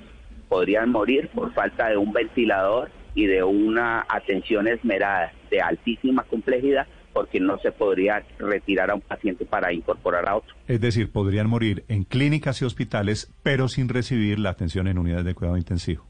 Podrían 0.49 0.91
morir 0.91 1.31
por 1.35 1.53
falta 1.55 1.89
de 1.89 1.97
un 1.97 2.13
ventilador 2.13 2.91
y 3.15 3.27
de 3.27 3.43
una 3.43 4.05
atención 4.07 4.69
esmerada 4.69 5.33
de 5.51 5.61
altísima 5.61 6.23
complejidad, 6.25 6.87
porque 7.15 7.41
no 7.41 7.59
se 7.59 7.73
podría 7.73 8.23
retirar 8.39 8.91
a 8.91 8.95
un 8.95 9.01
paciente 9.01 9.47
para 9.47 9.73
incorporar 9.73 10.29
a 10.29 10.37
otro. 10.37 10.55
Es 10.69 10.81
decir, 10.81 11.11
podrían 11.11 11.49
morir 11.49 11.85
en 11.89 12.05
clínicas 12.05 12.61
y 12.61 12.67
hospitales, 12.67 13.33
pero 13.43 13.69
sin 13.69 13.89
recibir 13.89 14.39
la 14.39 14.51
atención 14.51 14.89
en 14.89 14.99
unidades 14.99 15.25
de 15.25 15.35
cuidado 15.35 15.57
intensivo. 15.57 16.05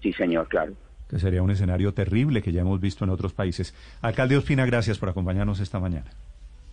Sí, 0.00 0.12
señor, 0.12 0.48
claro. 0.48 0.72
Que 1.08 1.18
sería 1.18 1.42
un 1.42 1.50
escenario 1.50 1.92
terrible 1.92 2.42
que 2.42 2.52
ya 2.52 2.60
hemos 2.62 2.80
visto 2.80 3.04
en 3.04 3.10
otros 3.10 3.34
países. 3.34 3.74
Alcalde 4.00 4.36
Ospina, 4.36 4.64
gracias 4.66 4.98
por 4.98 5.08
acompañarnos 5.08 5.60
esta 5.60 5.80
mañana. 5.80 6.10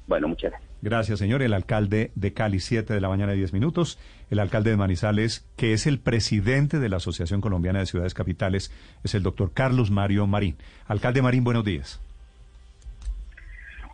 Bueno, 0.09 0.27
muchas 0.27 0.49
gracias. 0.49 0.71
Gracias, 0.81 1.19
señor. 1.19 1.43
El 1.43 1.53
alcalde 1.53 2.11
de 2.15 2.33
Cali, 2.33 2.59
7 2.59 2.95
de 2.95 2.99
la 2.99 3.09
mañana, 3.09 3.33
10 3.33 3.53
minutos. 3.53 3.99
El 4.31 4.39
alcalde 4.39 4.71
de 4.71 4.77
Manizales, 4.77 5.47
que 5.55 5.73
es 5.73 5.85
el 5.85 5.99
presidente 5.99 6.79
de 6.79 6.89
la 6.89 6.97
Asociación 6.97 7.41
Colombiana 7.41 7.79
de 7.79 7.85
Ciudades 7.85 8.15
Capitales, 8.15 8.73
es 9.03 9.13
el 9.13 9.21
doctor 9.21 9.51
Carlos 9.53 9.91
Mario 9.91 10.25
Marín. 10.25 10.55
Alcalde 10.87 11.21
Marín, 11.21 11.43
buenos 11.43 11.63
días. 11.63 12.01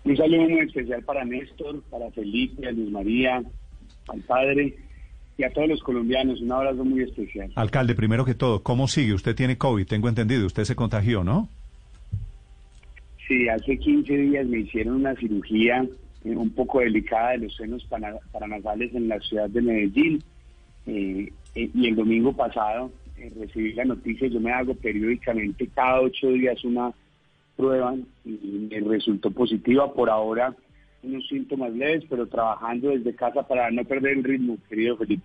Un 0.05 0.15
saludo 0.15 0.47
muy 0.47 0.59
especial 0.59 1.03
para 1.03 1.25
Néstor, 1.25 1.81
para 1.89 2.09
Felipe, 2.11 2.65
a 2.65 2.71
Luis 2.71 2.91
María, 2.91 3.43
al 4.07 4.21
padre 4.21 4.73
y 5.37 5.43
a 5.43 5.49
todos 5.49 5.67
los 5.67 5.81
colombianos. 5.83 6.39
Un 6.39 6.51
abrazo 6.53 6.85
muy 6.85 7.01
especial. 7.01 7.51
Alcalde, 7.55 7.93
primero 7.93 8.23
que 8.23 8.35
todo, 8.35 8.63
¿cómo 8.63 8.87
sigue? 8.87 9.13
Usted 9.13 9.35
tiene 9.35 9.57
COVID, 9.57 9.85
tengo 9.85 10.07
entendido. 10.07 10.45
Usted 10.45 10.63
se 10.63 10.75
contagió, 10.75 11.25
¿no? 11.25 11.49
Sí, 13.27 13.49
hace 13.49 13.77
15 13.77 14.15
días 14.15 14.47
me 14.47 14.59
hicieron 14.59 14.95
una 14.95 15.15
cirugía 15.15 15.85
eh, 16.25 16.35
un 16.35 16.49
poco 16.49 16.79
delicada 16.79 17.31
de 17.31 17.37
los 17.39 17.55
senos 17.55 17.87
paranasales 18.31 18.93
en 18.95 19.07
la 19.07 19.19
ciudad 19.19 19.49
de 19.49 19.61
Medellín. 19.61 20.23
Eh, 20.87 21.31
eh, 21.55 21.69
y 21.73 21.87
el 21.87 21.95
domingo 21.95 22.33
pasado 22.33 22.91
recibí 23.39 23.73
la 23.73 23.85
noticia, 23.85 24.27
yo 24.27 24.39
me 24.39 24.51
hago 24.51 24.75
periódicamente 24.75 25.67
cada 25.73 26.01
ocho 26.01 26.27
días 26.29 26.63
una 26.63 26.91
prueba 27.55 27.95
y 28.25 28.67
me 28.69 28.79
resultó 28.81 29.31
positiva. 29.31 29.93
Por 29.93 30.09
ahora 30.09 30.55
unos 31.03 31.27
síntomas 31.27 31.71
leves, 31.73 32.03
pero 32.09 32.27
trabajando 32.27 32.89
desde 32.89 33.15
casa 33.15 33.47
para 33.47 33.69
no 33.71 33.85
perder 33.85 34.17
el 34.17 34.23
ritmo, 34.23 34.57
querido 34.67 34.97
Felipe. 34.97 35.23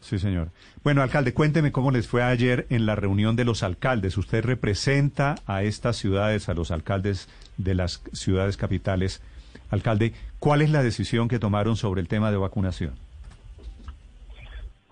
Sí, 0.00 0.18
señor. 0.18 0.48
Bueno, 0.82 1.02
alcalde, 1.02 1.32
cuénteme 1.32 1.72
cómo 1.72 1.90
les 1.90 2.08
fue 2.08 2.22
ayer 2.22 2.66
en 2.70 2.86
la 2.86 2.96
reunión 2.96 3.36
de 3.36 3.44
los 3.44 3.62
alcaldes. 3.62 4.18
Usted 4.18 4.44
representa 4.44 5.36
a 5.46 5.62
estas 5.62 5.96
ciudades, 5.96 6.48
a 6.48 6.54
los 6.54 6.70
alcaldes 6.70 7.28
de 7.56 7.74
las 7.74 8.02
ciudades 8.12 8.56
capitales. 8.56 9.22
Alcalde, 9.70 10.12
¿cuál 10.38 10.62
es 10.62 10.70
la 10.70 10.82
decisión 10.82 11.28
que 11.28 11.38
tomaron 11.38 11.76
sobre 11.76 12.00
el 12.00 12.08
tema 12.08 12.30
de 12.30 12.38
vacunación? 12.38 12.94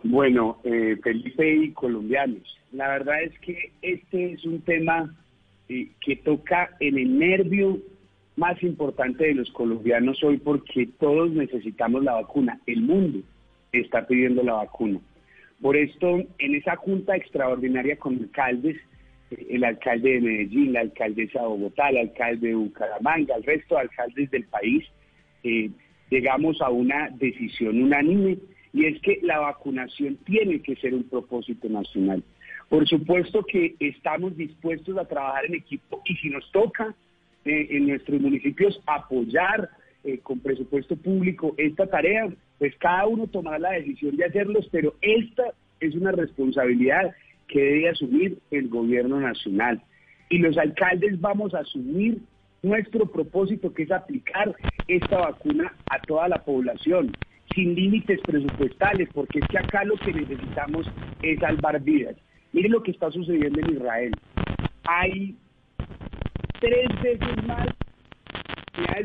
Bueno, 0.04 0.58
eh, 0.62 0.96
Felipe 1.02 1.56
y 1.56 1.72
colombianos, 1.72 2.56
la 2.72 2.88
verdad 2.88 3.22
es 3.22 3.36
que 3.40 3.72
este 3.82 4.32
es 4.32 4.44
un 4.44 4.60
tema 4.60 5.12
eh, 5.68 5.88
que 6.00 6.14
toca 6.16 6.70
en 6.78 6.98
el 6.98 7.18
nervio 7.18 7.78
más 8.36 8.62
importante 8.62 9.24
de 9.24 9.34
los 9.34 9.50
colombianos 9.50 10.22
hoy 10.22 10.38
porque 10.38 10.88
todos 11.00 11.32
necesitamos 11.32 12.04
la 12.04 12.14
vacuna. 12.14 12.60
El 12.66 12.82
mundo 12.82 13.18
está 13.72 14.06
pidiendo 14.06 14.42
la 14.42 14.54
vacuna. 14.54 15.00
Por 15.60 15.76
esto, 15.76 16.22
en 16.38 16.54
esa 16.54 16.76
junta 16.76 17.16
extraordinaria 17.16 17.96
con 17.96 18.16
alcaldes, 18.16 18.76
eh, 19.30 19.46
el 19.50 19.64
alcalde 19.64 20.12
de 20.12 20.20
Medellín, 20.20 20.72
la 20.72 20.80
alcaldesa 20.80 21.40
de 21.40 21.46
Bogotá, 21.46 21.88
el 21.90 21.98
alcalde 21.98 22.48
de 22.48 22.54
Bucaramanga, 22.54 23.34
el 23.34 23.42
resto 23.42 23.74
de 23.74 23.80
alcaldes 23.82 24.30
del 24.30 24.44
país, 24.44 24.84
eh, 25.42 25.70
llegamos 26.10 26.60
a 26.60 26.70
una 26.70 27.10
decisión 27.10 27.82
unánime 27.82 28.38
y 28.72 28.84
es 28.84 29.00
que 29.00 29.18
la 29.22 29.40
vacunación 29.40 30.16
tiene 30.24 30.60
que 30.60 30.76
ser 30.76 30.94
un 30.94 31.04
propósito 31.04 31.68
nacional. 31.68 32.22
Por 32.68 32.86
supuesto 32.86 33.42
que 33.44 33.74
estamos 33.80 34.36
dispuestos 34.36 34.96
a 34.96 35.06
trabajar 35.06 35.46
en 35.46 35.54
equipo 35.54 36.02
y 36.04 36.14
si 36.16 36.28
nos 36.28 36.50
toca 36.52 36.94
eh, 37.44 37.66
en 37.70 37.88
nuestros 37.88 38.20
municipios 38.20 38.80
apoyar 38.86 39.70
con 40.22 40.38
presupuesto 40.40 40.96
público 40.96 41.54
esta 41.58 41.86
tarea, 41.86 42.28
pues 42.58 42.74
cada 42.78 43.06
uno 43.06 43.26
tomará 43.26 43.58
la 43.58 43.72
decisión 43.72 44.16
de 44.16 44.24
hacerlos, 44.24 44.68
pero 44.70 44.94
esta 45.00 45.52
es 45.80 45.94
una 45.94 46.12
responsabilidad 46.12 47.14
que 47.46 47.60
debe 47.60 47.88
asumir 47.90 48.38
el 48.50 48.68
gobierno 48.68 49.20
nacional. 49.20 49.80
Y 50.28 50.38
los 50.38 50.58
alcaldes 50.58 51.20
vamos 51.20 51.54
a 51.54 51.60
asumir 51.60 52.18
nuestro 52.62 53.06
propósito, 53.06 53.72
que 53.72 53.84
es 53.84 53.90
aplicar 53.90 54.54
esta 54.88 55.18
vacuna 55.18 55.72
a 55.90 56.00
toda 56.02 56.28
la 56.28 56.44
población, 56.44 57.12
sin 57.54 57.74
límites 57.74 58.20
presupuestales, 58.22 59.08
porque 59.14 59.38
es 59.38 59.48
que 59.48 59.58
acá 59.58 59.84
lo 59.84 59.96
que 59.96 60.12
necesitamos 60.12 60.86
es 61.22 61.38
salvar 61.40 61.80
vidas. 61.80 62.16
Miren 62.52 62.72
lo 62.72 62.82
que 62.82 62.90
está 62.90 63.10
sucediendo 63.10 63.60
en 63.60 63.76
Israel. 63.76 64.12
Hay 64.84 65.36
tres 66.60 66.88
veces 67.02 67.46
más 67.46 67.68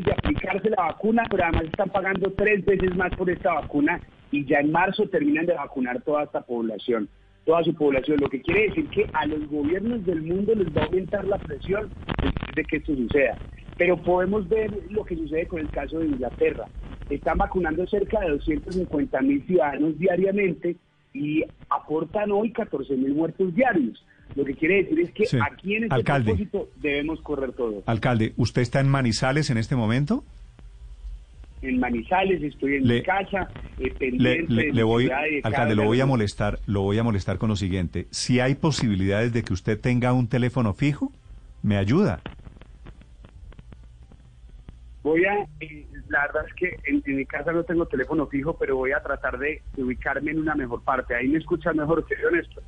de 0.03 0.11
aplicarse 0.11 0.69
la 0.69 0.83
vacuna, 0.83 1.23
pero 1.29 1.43
además 1.43 1.65
están 1.65 1.89
pagando 1.89 2.31
tres 2.31 2.63
veces 2.65 2.95
más 2.95 3.13
por 3.15 3.29
esta 3.29 3.53
vacuna 3.53 3.99
y 4.31 4.45
ya 4.45 4.59
en 4.59 4.71
marzo 4.71 5.07
terminan 5.07 5.45
de 5.45 5.53
vacunar 5.53 6.01
toda 6.01 6.23
esta 6.23 6.41
población 6.41 7.09
toda 7.45 7.63
su 7.63 7.73
población, 7.73 8.17
lo 8.21 8.29
que 8.29 8.41
quiere 8.41 8.69
decir 8.69 8.87
que 8.89 9.09
a 9.13 9.25
los 9.25 9.47
gobiernos 9.49 10.05
del 10.05 10.21
mundo 10.21 10.55
les 10.55 10.67
va 10.75 10.81
a 10.81 10.85
aumentar 10.85 11.25
la 11.25 11.37
presión 11.37 11.89
de 12.55 12.63
que 12.63 12.77
esto 12.77 12.95
suceda. 12.95 13.37
Pero 13.77 13.97
podemos 13.97 14.47
ver 14.47 14.71
lo 14.89 15.03
que 15.03 15.15
sucede 15.15 15.47
con 15.47 15.59
el 15.59 15.69
caso 15.69 15.99
de 15.99 16.07
Inglaterra. 16.07 16.65
Están 17.09 17.37
vacunando 17.37 17.85
cerca 17.87 18.19
de 18.21 18.29
250 18.29 19.21
mil 19.21 19.45
ciudadanos 19.45 19.97
diariamente 19.97 20.75
y 21.13 21.43
aportan 21.69 22.31
hoy 22.31 22.51
14 22.51 22.95
mil 22.95 23.13
muertos 23.13 23.53
diarios. 23.53 24.03
Lo 24.35 24.45
que 24.45 24.53
quiere 24.55 24.83
decir 24.83 24.99
es 24.99 25.11
que 25.11 25.39
aquí 25.41 25.75
en 25.75 25.83
este 25.83 26.03
propósito 26.03 26.69
debemos 26.77 27.21
correr 27.21 27.51
todo. 27.53 27.83
Alcalde, 27.85 28.33
¿usted 28.37 28.61
está 28.61 28.79
en 28.79 28.89
Manizales 28.89 29.49
en 29.49 29.57
este 29.57 29.75
momento? 29.75 30.23
en 31.63 31.79
Manizales, 31.79 32.43
estoy 32.43 32.75
en 32.75 32.83
mi 32.83 33.01
casa, 33.03 33.47
eh, 33.79 33.89
pendiente 33.97 34.51
le, 34.51 34.73
le, 34.73 34.83
voy, 34.83 35.09
alcalde, 35.43 35.75
lo 35.75 35.85
voy 35.85 36.01
a 36.01 36.05
molestar, 36.05 36.59
lo 36.67 36.81
voy 36.81 36.97
a 36.97 37.03
molestar 37.03 37.37
con 37.37 37.49
lo 37.49 37.55
siguiente. 37.55 38.07
Si 38.11 38.39
hay 38.39 38.55
posibilidades 38.55 39.31
de 39.33 39.43
que 39.43 39.53
usted 39.53 39.79
tenga 39.79 40.11
un 40.13 40.27
teléfono 40.27 40.73
fijo, 40.73 41.11
me 41.61 41.77
ayuda. 41.77 42.19
Voy 45.03 45.25
a, 45.25 45.47
eh, 45.59 45.85
la 46.09 46.27
verdad 46.27 46.45
es 46.47 46.53
que 46.53 46.77
en, 46.85 47.03
mi 47.05 47.25
casa 47.25 47.51
no 47.51 47.63
tengo 47.63 47.85
teléfono 47.85 48.27
fijo, 48.27 48.55
pero 48.57 48.77
voy 48.77 48.91
a 48.91 49.01
tratar 49.01 49.37
de, 49.37 49.61
ubicarme 49.77 50.31
en 50.31 50.39
una 50.39 50.55
mejor 50.55 50.81
parte. 50.83 51.15
Ahí 51.15 51.27
me 51.27 51.39
escuchan 51.39 51.77
mejor, 51.77 52.05
que 52.05 52.15
honesto. 52.25 52.61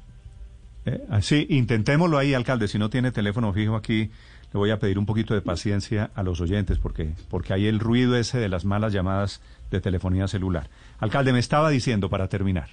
Eh, 0.86 1.01
sí, 1.22 1.48
intentémoslo 1.50 2.18
ahí, 2.18 2.34
alcalde. 2.34 2.68
Si 2.68 2.77
no 2.77 2.89
tiene 2.89 3.12
teléfono 3.12 3.51
fijo 3.54 3.75
aquí, 3.75 4.12
le 4.54 4.58
voy 4.60 4.70
a 4.70 4.77
pedir 4.80 5.00
un 5.00 5.06
poquito 5.06 5.34
de 5.34 5.42
paciencia 5.42 6.12
a 6.15 6.22
los 6.24 6.39
oyentes 6.42 6.77
porque, 6.80 7.13
porque 7.30 7.54
hay 7.54 7.65
el 7.68 7.80
ruido 7.80 8.15
ese 8.15 8.38
de 8.38 8.50
las 8.50 8.65
malas 8.65 8.94
llamadas 8.94 9.42
de 9.72 9.82
telefonía 9.82 10.27
celular. 10.27 10.70
Alcalde, 11.00 11.34
me 11.34 11.39
estaba 11.39 11.70
diciendo 11.70 12.10
para 12.10 12.27
terminar. 12.27 12.70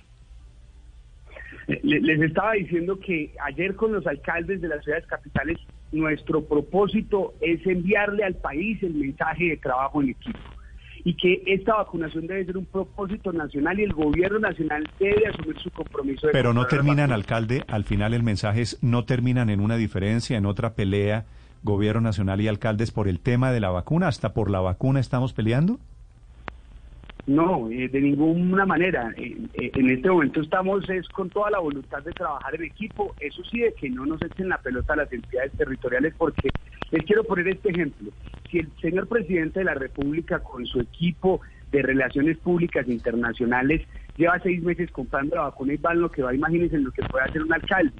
Le- 1.82 2.00
Les 2.00 2.20
estaba 2.20 2.52
diciendo 2.52 2.98
que 2.98 3.32
ayer 3.44 3.74
con 3.76 3.92
los 3.92 4.06
alcaldes 4.06 4.60
de 4.60 4.68
las 4.68 4.82
ciudades 4.84 5.06
capitales, 5.06 5.58
nuestro 5.92 6.44
propósito 6.44 7.34
es 7.40 7.64
enviarle 7.66 8.24
al 8.24 8.34
país 8.34 8.82
el 8.82 8.94
mensaje 8.94 9.44
de 9.50 9.56
trabajo 9.56 10.02
en 10.02 10.10
equipo 10.10 10.38
y 11.04 11.14
que 11.14 11.42
esta 11.46 11.76
vacunación 11.76 12.26
debe 12.26 12.44
ser 12.44 12.56
un 12.56 12.66
propósito 12.66 13.32
nacional 13.32 13.78
y 13.80 13.82
el 13.82 13.92
gobierno 13.92 14.38
nacional 14.38 14.88
debe 15.00 15.26
asumir 15.26 15.58
su 15.58 15.70
compromiso. 15.70 16.26
De 16.28 16.32
Pero 16.32 16.52
no 16.52 16.66
terminan, 16.66 17.12
alcalde, 17.12 17.64
al 17.68 17.84
final 17.84 18.14
el 18.14 18.22
mensaje 18.22 18.62
es, 18.62 18.78
no 18.82 19.04
terminan 19.04 19.50
en 19.50 19.60
una 19.60 19.76
diferencia, 19.76 20.36
en 20.36 20.46
otra 20.46 20.74
pelea, 20.74 21.26
gobierno 21.62 22.00
nacional 22.00 22.40
y 22.40 22.48
alcaldes 22.48 22.90
por 22.90 23.08
el 23.08 23.20
tema 23.20 23.52
de 23.52 23.60
la 23.60 23.70
vacuna, 23.70 24.08
hasta 24.08 24.32
por 24.32 24.50
la 24.50 24.60
vacuna 24.60 25.00
estamos 25.00 25.32
peleando. 25.32 25.78
No, 27.26 27.70
eh, 27.70 27.88
de 27.88 28.00
ninguna 28.00 28.66
manera. 28.66 29.12
Eh, 29.16 29.36
eh, 29.54 29.70
en 29.74 29.90
este 29.90 30.10
momento 30.10 30.40
estamos 30.40 30.88
es 30.90 31.08
con 31.08 31.30
toda 31.30 31.50
la 31.50 31.60
voluntad 31.60 32.02
de 32.02 32.12
trabajar 32.12 32.54
en 32.56 32.64
equipo. 32.64 33.14
Eso 33.20 33.42
sí, 33.44 33.60
de 33.60 33.72
que 33.74 33.88
no 33.90 34.04
nos 34.04 34.20
echen 34.22 34.48
la 34.48 34.58
pelota 34.58 34.94
a 34.94 34.96
las 34.96 35.12
entidades 35.12 35.52
territoriales, 35.52 36.14
porque 36.18 36.48
les 36.90 37.04
quiero 37.04 37.22
poner 37.22 37.46
este 37.48 37.70
ejemplo. 37.70 38.10
Si 38.50 38.58
el 38.58 38.68
señor 38.80 39.06
presidente 39.06 39.60
de 39.60 39.64
la 39.64 39.74
República 39.74 40.40
con 40.40 40.66
su 40.66 40.80
equipo 40.80 41.40
de 41.70 41.82
relaciones 41.82 42.38
públicas 42.38 42.86
internacionales 42.88 43.82
lleva 44.16 44.38
seis 44.40 44.62
meses 44.62 44.90
comprando 44.90 45.36
la 45.36 45.42
vacuna 45.42 45.72
y 45.72 45.76
va 45.76 45.92
en 45.92 46.00
lo 46.00 46.10
que 46.10 46.22
va, 46.22 46.34
imagínense 46.34 46.76
en 46.76 46.84
lo 46.84 46.90
que 46.90 47.02
puede 47.04 47.24
hacer 47.24 47.42
un 47.42 47.52
alcalde. 47.52 47.94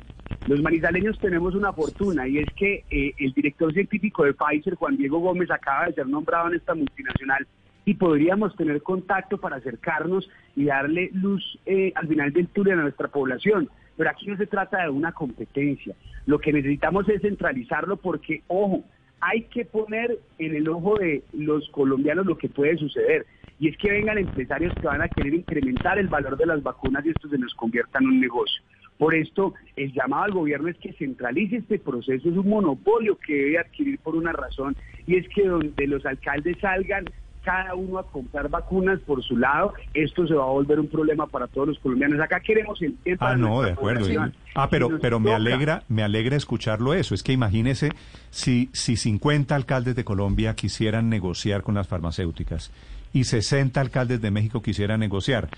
Los 0.49 0.61
manizaleños 0.61 1.19
tenemos 1.21 1.55
una 1.55 1.73
fortuna 1.73 2.27
y 2.27 2.39
es 2.39 2.49
que 2.57 2.85
eh, 2.91 3.15
el 3.19 3.33
director 3.33 3.73
científico 3.73 4.25
de 4.25 4.35
Pfizer, 4.35 4.75
Juan 4.75 4.97
Diego 4.97 5.21
Gómez, 5.21 5.51
acaba 5.51 5.87
de 5.87 5.95
ser 5.95 6.09
nombrado 6.09 6.49
en 6.49 6.57
esta 6.57 6.75
multinacional 6.75 7.47
y 7.85 7.95
podríamos 7.95 8.55
tener 8.57 8.83
contacto 8.83 9.39
para 9.39 9.57
acercarnos 9.57 10.29
y 10.55 10.65
darle 10.65 11.11
luz 11.13 11.59
eh, 11.67 11.93
al 11.95 12.09
final 12.09 12.33
del 12.33 12.49
túnel 12.49 12.79
a 12.79 12.83
nuestra 12.83 13.09
población. 13.09 13.69
Pero 13.97 14.11
aquí 14.11 14.27
no 14.27 14.37
se 14.37 14.47
trata 14.47 14.83
de 14.83 14.91
una 14.91 15.13
competencia. 15.13 15.95
Lo 16.27 16.39
que 16.39 16.53
necesitamos 16.53 17.09
es 17.09 17.23
centralizarlo 17.23 17.97
porque, 17.97 18.43
ojo, 18.47 18.85
hay 19.21 19.43
que 19.43 19.65
poner 19.65 20.19
en 20.39 20.55
el 20.57 20.69
ojo 20.69 20.99
de 20.99 21.23
los 21.33 21.69
colombianos 21.71 22.27
lo 22.27 22.39
que 22.39 22.49
puede 22.49 22.77
suceder. 22.77 23.27
Y 23.59 23.69
es 23.69 23.77
que 23.77 23.91
vengan 23.91 24.19
empresarios 24.19 24.75
que 24.75 24.87
van 24.87 25.03
a 25.03 25.09
querer 25.09 25.35
incrementar 25.35 25.99
el 25.99 26.09
valor 26.09 26.37
de 26.37 26.47
las 26.47 26.63
vacunas 26.63 27.05
y 27.05 27.11
esto 27.11 27.29
se 27.29 27.39
nos 27.39 27.55
convierta 27.55 27.99
en 28.01 28.07
un 28.07 28.21
negocio. 28.21 28.63
Por 28.99 29.15
esto, 29.15 29.55
el 29.77 29.93
llamado 29.93 30.25
al 30.25 30.33
gobierno 30.33 30.69
es 30.69 30.77
que 30.79 30.93
centralice 30.93 31.57
este 31.57 31.79
proceso. 31.79 32.29
Es 32.29 32.37
un 32.37 32.49
monopolio 32.49 33.17
que 33.17 33.35
debe 33.35 33.59
adquirir 33.59 33.99
por 33.99 34.17
una 34.17 34.33
razón 34.33 34.77
y 35.07 35.17
es 35.17 35.29
que 35.29 35.47
donde 35.47 35.87
los 35.87 36.05
alcaldes 36.07 36.59
salgan 36.61 37.05
cada 37.43 37.75
uno 37.75 37.99
a 37.99 38.05
comprar 38.05 38.49
vacunas 38.49 39.01
por 39.01 39.23
su 39.23 39.37
lado, 39.37 39.75
esto 39.95 40.27
se 40.27 40.35
va 40.35 40.45
a 40.45 40.49
volver 40.51 40.81
un 40.81 40.89
problema 40.89 41.27
para 41.27 41.47
todos 41.47 41.69
los 41.69 41.79
colombianos. 41.79 42.21
Acá 42.21 42.41
queremos 42.41 42.81
el 42.83 42.97
Ah, 43.21 43.37
no, 43.37 43.63
de 43.63 43.73
acuerdo. 43.73 44.07
Ah, 44.55 44.69
pero, 44.71 44.99
pero 45.01 45.21
me 45.21 45.33
alegra, 45.33 45.83
me 45.89 46.03
alegra 46.03 46.37
escucharlo 46.37 46.95
eso. 46.95 47.15
Es 47.15 47.23
que 47.23 47.33
imagínese 47.33 47.91
si, 48.31 48.71
si 48.73 48.97
50 48.97 49.55
alcaldes 49.55 49.97
de 49.97 50.05
Colombia 50.05 50.55
quisieran 50.55 51.09
negociar 51.09 51.63
con 51.63 51.75
las 51.75 51.89
farmacéuticas 51.89 52.71
y 53.13 53.25
60 53.25 53.81
alcaldes 53.81 54.21
de 54.21 54.31
México 54.31 54.63
quisieran 54.63 55.01
negociar 55.01 55.49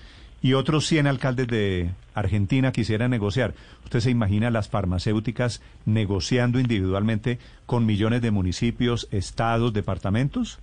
y 0.41 0.53
otros 0.53 0.85
100 0.85 1.07
alcaldes 1.07 1.47
de 1.47 1.89
Argentina 2.13 2.71
quisieran 2.71 3.09
negociar. 3.11 3.55
¿Usted 3.83 3.99
se 3.99 4.11
imagina 4.11 4.51
las 4.51 4.69
farmacéuticas 4.69 5.61
negociando 5.85 6.59
individualmente 6.59 7.39
con 7.65 7.85
millones 7.85 8.21
de 8.21 8.31
municipios, 8.31 9.07
estados, 9.11 9.73
departamentos? 9.73 10.59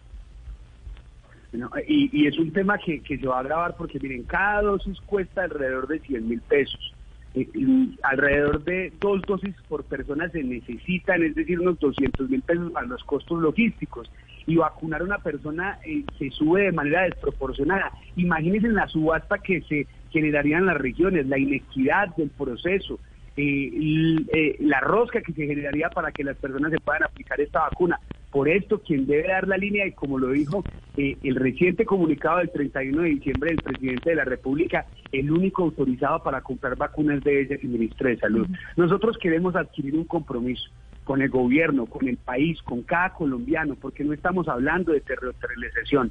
No, 1.52 1.70
y, 1.86 2.08
y 2.12 2.26
es 2.26 2.38
un 2.38 2.50
tema 2.50 2.78
que, 2.78 3.02
que 3.02 3.18
se 3.18 3.26
va 3.26 3.40
a 3.40 3.42
grabar 3.42 3.76
porque, 3.76 4.00
miren, 4.00 4.22
cada 4.22 4.62
dosis 4.62 4.98
cuesta 5.02 5.44
alrededor 5.44 5.86
de 5.86 5.98
100 6.00 6.28
mil 6.28 6.40
pesos. 6.40 6.94
Eh, 7.34 7.48
y 7.54 7.98
alrededor 8.02 8.62
de 8.64 8.92
dos 9.00 9.22
dosis 9.22 9.54
por 9.68 9.84
persona 9.84 10.28
se 10.30 10.42
necesitan, 10.42 11.22
es 11.22 11.34
decir, 11.34 11.60
unos 11.60 11.78
200 11.78 12.28
mil 12.28 12.42
pesos 12.42 12.72
para 12.72 12.86
los 12.86 13.04
costos 13.04 13.40
logísticos. 13.40 14.10
Y 14.46 14.56
vacunar 14.56 15.02
a 15.02 15.04
una 15.04 15.18
persona 15.18 15.78
eh, 15.84 16.04
se 16.18 16.30
sube 16.30 16.62
de 16.62 16.72
manera 16.72 17.02
desproporcionada. 17.02 17.92
Imagínense 18.16 18.66
en 18.66 18.74
la 18.74 18.88
subasta 18.88 19.38
que 19.38 19.60
se 19.62 19.86
generaría 20.10 20.58
en 20.58 20.66
las 20.66 20.78
regiones, 20.78 21.26
la 21.26 21.38
inequidad 21.38 22.14
del 22.16 22.30
proceso, 22.30 22.98
eh, 23.36 24.26
eh, 24.32 24.56
la 24.60 24.80
rosca 24.80 25.22
que 25.22 25.32
se 25.32 25.46
generaría 25.46 25.88
para 25.90 26.12
que 26.12 26.24
las 26.24 26.36
personas 26.36 26.70
se 26.70 26.80
puedan 26.80 27.04
aplicar 27.04 27.40
esta 27.40 27.60
vacuna. 27.60 27.98
Por 28.32 28.48
esto, 28.48 28.80
quien 28.80 29.06
debe 29.06 29.28
dar 29.28 29.46
la 29.46 29.58
línea, 29.58 29.86
y 29.86 29.92
como 29.92 30.18
lo 30.18 30.30
dijo 30.30 30.64
eh, 30.96 31.18
el 31.22 31.36
reciente 31.36 31.84
comunicado 31.84 32.38
del 32.38 32.50
31 32.50 33.02
de 33.02 33.08
diciembre 33.10 33.50
del 33.50 33.62
presidente 33.62 34.08
de 34.10 34.16
la 34.16 34.24
República, 34.24 34.86
el 35.12 35.30
único 35.30 35.64
autorizado 35.64 36.22
para 36.22 36.40
comprar 36.40 36.74
vacunas 36.76 37.22
debe 37.22 37.46
ser 37.46 37.60
el 37.62 37.68
ministro 37.68 38.08
de 38.08 38.16
Salud. 38.16 38.46
Nosotros 38.76 39.18
queremos 39.18 39.54
adquirir 39.54 39.94
un 39.94 40.04
compromiso 40.04 40.70
con 41.04 41.20
el 41.20 41.28
gobierno, 41.28 41.84
con 41.84 42.08
el 42.08 42.16
país, 42.16 42.60
con 42.62 42.82
cada 42.82 43.12
colombiano, 43.12 43.76
porque 43.76 44.02
no 44.02 44.14
estamos 44.14 44.48
hablando 44.48 44.92
de 44.92 45.02
territorialización. 45.02 46.10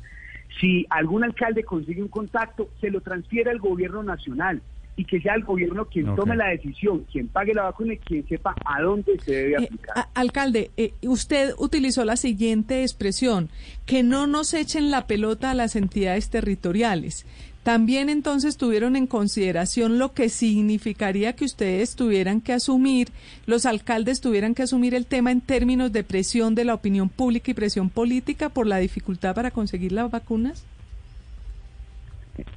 Si 0.59 0.85
algún 0.91 1.23
alcalde 1.23 1.63
consigue 1.63 2.03
un 2.03 2.09
contacto, 2.09 2.69
se 2.81 2.91
lo 2.91 3.01
transfiere 3.01 3.49
al 3.49 3.57
gobierno 3.57 4.03
nacional 4.03 4.61
y 5.01 5.05
que 5.05 5.19
sea 5.19 5.33
el 5.33 5.43
gobierno 5.43 5.85
quien 5.85 6.15
tome 6.15 6.35
la 6.35 6.49
decisión, 6.49 7.05
quien 7.11 7.27
pague 7.27 7.55
la 7.55 7.63
vacuna 7.63 7.93
y 7.93 7.97
quien 7.97 8.27
sepa 8.27 8.53
a 8.63 8.81
dónde 8.83 9.17
se 9.25 9.31
debe 9.31 9.53
Eh, 9.53 9.65
aplicar. 9.65 9.97
a- 9.97 10.07
alcalde, 10.13 10.69
eh, 10.77 10.93
usted 11.01 11.53
utilizó 11.57 12.05
la 12.05 12.17
siguiente 12.17 12.83
expresión, 12.83 13.49
que 13.87 14.03
no 14.03 14.27
nos 14.27 14.53
echen 14.53 14.91
la 14.91 15.07
pelota 15.07 15.49
a 15.49 15.55
las 15.55 15.75
entidades 15.75 16.29
territoriales. 16.29 17.25
También 17.63 18.09
entonces 18.09 18.57
tuvieron 18.57 18.95
en 18.95 19.05
consideración 19.07 19.97
lo 19.99 20.13
que 20.13 20.29
significaría 20.29 21.33
que 21.33 21.45
ustedes 21.45 21.95
tuvieran 21.95 22.41
que 22.41 22.53
asumir, 22.53 23.09
los 23.45 23.65
alcaldes 23.65 24.19
tuvieran 24.21 24.53
que 24.55 24.63
asumir 24.63 24.93
el 24.95 25.05
tema 25.05 25.31
en 25.31 25.41
términos 25.41 25.91
de 25.91 26.03
presión 26.03 26.53
de 26.55 26.65
la 26.65 26.73
opinión 26.75 27.09
pública 27.09 27.49
y 27.51 27.53
presión 27.55 27.89
política 27.89 28.49
por 28.49 28.65
la 28.67 28.77
dificultad 28.77 29.33
para 29.35 29.51
conseguir 29.51 29.91
las 29.91 30.09
vacunas. 30.11 30.63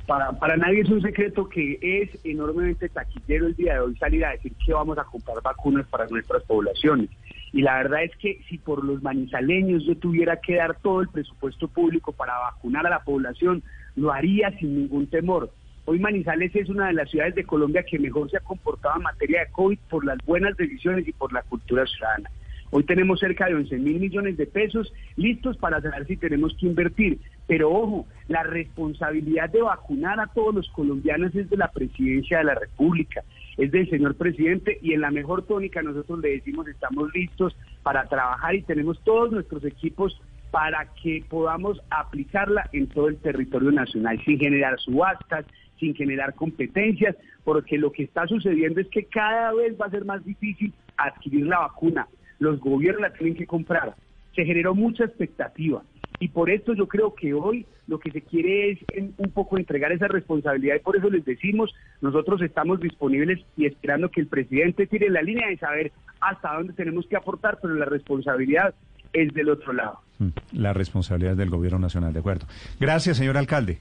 Para, 0.06 0.32
para 0.32 0.56
nadie 0.56 0.80
es 0.80 0.90
un 0.90 1.00
secreto 1.00 1.48
que 1.48 1.78
es 1.80 2.10
enormemente 2.24 2.88
taquillero 2.88 3.46
el 3.46 3.56
día 3.56 3.74
de 3.74 3.80
hoy 3.80 3.96
salir 3.96 4.24
a 4.24 4.32
decir 4.32 4.52
que 4.64 4.72
vamos 4.72 4.98
a 4.98 5.04
comprar 5.04 5.40
vacunas 5.42 5.86
para 5.88 6.06
nuestras 6.06 6.42
poblaciones. 6.44 7.10
Y 7.52 7.62
la 7.62 7.76
verdad 7.76 8.02
es 8.02 8.16
que 8.16 8.40
si 8.48 8.58
por 8.58 8.84
los 8.84 9.02
manizaleños 9.02 9.84
yo 9.86 9.96
tuviera 9.96 10.40
que 10.40 10.56
dar 10.56 10.76
todo 10.80 11.00
el 11.00 11.08
presupuesto 11.08 11.68
público 11.68 12.12
para 12.12 12.36
vacunar 12.38 12.86
a 12.86 12.90
la 12.90 13.04
población, 13.04 13.62
lo 13.96 14.12
haría 14.12 14.50
sin 14.58 14.76
ningún 14.76 15.06
temor. 15.06 15.50
Hoy 15.86 15.98
Manizales 15.98 16.54
es 16.56 16.68
una 16.70 16.86
de 16.86 16.94
las 16.94 17.10
ciudades 17.10 17.34
de 17.34 17.44
Colombia 17.44 17.84
que 17.84 17.98
mejor 17.98 18.30
se 18.30 18.38
ha 18.38 18.40
comportado 18.40 18.96
en 18.96 19.02
materia 19.02 19.40
de 19.40 19.52
COVID 19.52 19.78
por 19.90 20.04
las 20.04 20.18
buenas 20.24 20.56
decisiones 20.56 21.06
y 21.06 21.12
por 21.12 21.32
la 21.32 21.42
cultura 21.42 21.84
ciudadana. 21.86 22.30
Hoy 22.70 22.84
tenemos 22.84 23.20
cerca 23.20 23.46
de 23.46 23.54
11 23.54 23.78
mil 23.78 24.00
millones 24.00 24.36
de 24.36 24.46
pesos 24.46 24.92
listos 25.16 25.56
para 25.58 25.80
saber 25.80 26.06
si 26.06 26.16
tenemos 26.16 26.56
que 26.58 26.66
invertir. 26.66 27.20
Pero 27.46 27.70
ojo, 27.70 28.06
la 28.28 28.42
responsabilidad 28.42 29.50
de 29.50 29.62
vacunar 29.62 30.18
a 30.18 30.26
todos 30.28 30.54
los 30.54 30.68
colombianos 30.70 31.34
es 31.34 31.50
de 31.50 31.56
la 31.56 31.68
presidencia 31.68 32.38
de 32.38 32.44
la 32.44 32.54
República, 32.54 33.22
es 33.58 33.70
del 33.70 33.88
señor 33.90 34.14
presidente 34.16 34.78
y 34.82 34.94
en 34.94 35.02
la 35.02 35.10
mejor 35.10 35.42
tónica 35.46 35.82
nosotros 35.82 36.20
le 36.20 36.30
decimos 36.30 36.66
estamos 36.68 37.12
listos 37.14 37.56
para 37.82 38.04
trabajar 38.06 38.54
y 38.54 38.62
tenemos 38.62 39.02
todos 39.04 39.30
nuestros 39.30 39.64
equipos 39.64 40.20
para 40.50 40.86
que 41.02 41.24
podamos 41.28 41.80
aplicarla 41.90 42.68
en 42.72 42.86
todo 42.86 43.08
el 43.08 43.16
territorio 43.18 43.72
nacional 43.72 44.22
sin 44.24 44.38
generar 44.38 44.78
subastas, 44.78 45.44
sin 45.80 45.94
generar 45.94 46.34
competencias, 46.34 47.16
porque 47.42 47.76
lo 47.76 47.92
que 47.92 48.04
está 48.04 48.26
sucediendo 48.26 48.80
es 48.80 48.88
que 48.88 49.04
cada 49.04 49.52
vez 49.52 49.74
va 49.80 49.86
a 49.86 49.90
ser 49.90 50.04
más 50.04 50.24
difícil 50.24 50.72
adquirir 50.96 51.46
la 51.46 51.58
vacuna. 51.58 52.06
Los 52.38 52.60
gobiernos 52.60 53.02
la 53.02 53.12
tienen 53.12 53.36
que 53.36 53.46
comprar. 53.46 53.94
Se 54.34 54.44
generó 54.44 54.74
mucha 54.74 55.04
expectativa. 55.04 55.82
Y 56.20 56.28
por 56.28 56.48
esto 56.48 56.74
yo 56.74 56.86
creo 56.86 57.14
que 57.14 57.34
hoy 57.34 57.66
lo 57.86 57.98
que 57.98 58.10
se 58.10 58.22
quiere 58.22 58.70
es 58.70 58.78
un 59.18 59.30
poco 59.30 59.58
entregar 59.58 59.92
esa 59.92 60.08
responsabilidad 60.08 60.76
y 60.76 60.80
por 60.80 60.96
eso 60.96 61.10
les 61.10 61.24
decimos, 61.24 61.74
nosotros 62.00 62.40
estamos 62.40 62.80
disponibles 62.80 63.44
y 63.56 63.66
esperando 63.66 64.10
que 64.10 64.20
el 64.20 64.28
presidente 64.28 64.86
tire 64.86 65.10
la 65.10 65.22
línea 65.22 65.48
de 65.48 65.58
saber 65.58 65.92
hasta 66.20 66.54
dónde 66.54 66.72
tenemos 66.72 67.06
que 67.06 67.16
aportar, 67.16 67.58
pero 67.60 67.74
la 67.74 67.84
responsabilidad 67.84 68.74
es 69.12 69.32
del 69.34 69.50
otro 69.50 69.72
lado. 69.72 70.00
Mm, 70.18 70.28
La 70.52 70.72
responsabilidad 70.72 71.32
es 71.32 71.38
del 71.38 71.50
gobierno 71.50 71.78
nacional, 71.78 72.12
de 72.12 72.20
acuerdo. 72.20 72.46
Gracias, 72.78 73.16
señor 73.16 73.36
alcalde. 73.36 73.78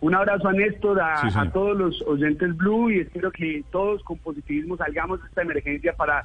Un 0.00 0.14
abrazo 0.16 0.48
a 0.48 0.52
Néstor, 0.52 1.00
a, 1.00 1.18
Sí, 1.18 1.28
a 1.38 1.50
todos 1.52 1.76
los 1.76 2.02
oyentes 2.02 2.56
Blue 2.56 2.90
y 2.90 3.00
espero 3.00 3.30
que 3.30 3.62
todos 3.70 4.02
con 4.02 4.18
positivismo 4.18 4.76
salgamos 4.76 5.22
de 5.22 5.28
esta 5.28 5.42
emergencia 5.42 5.92
para 5.92 6.24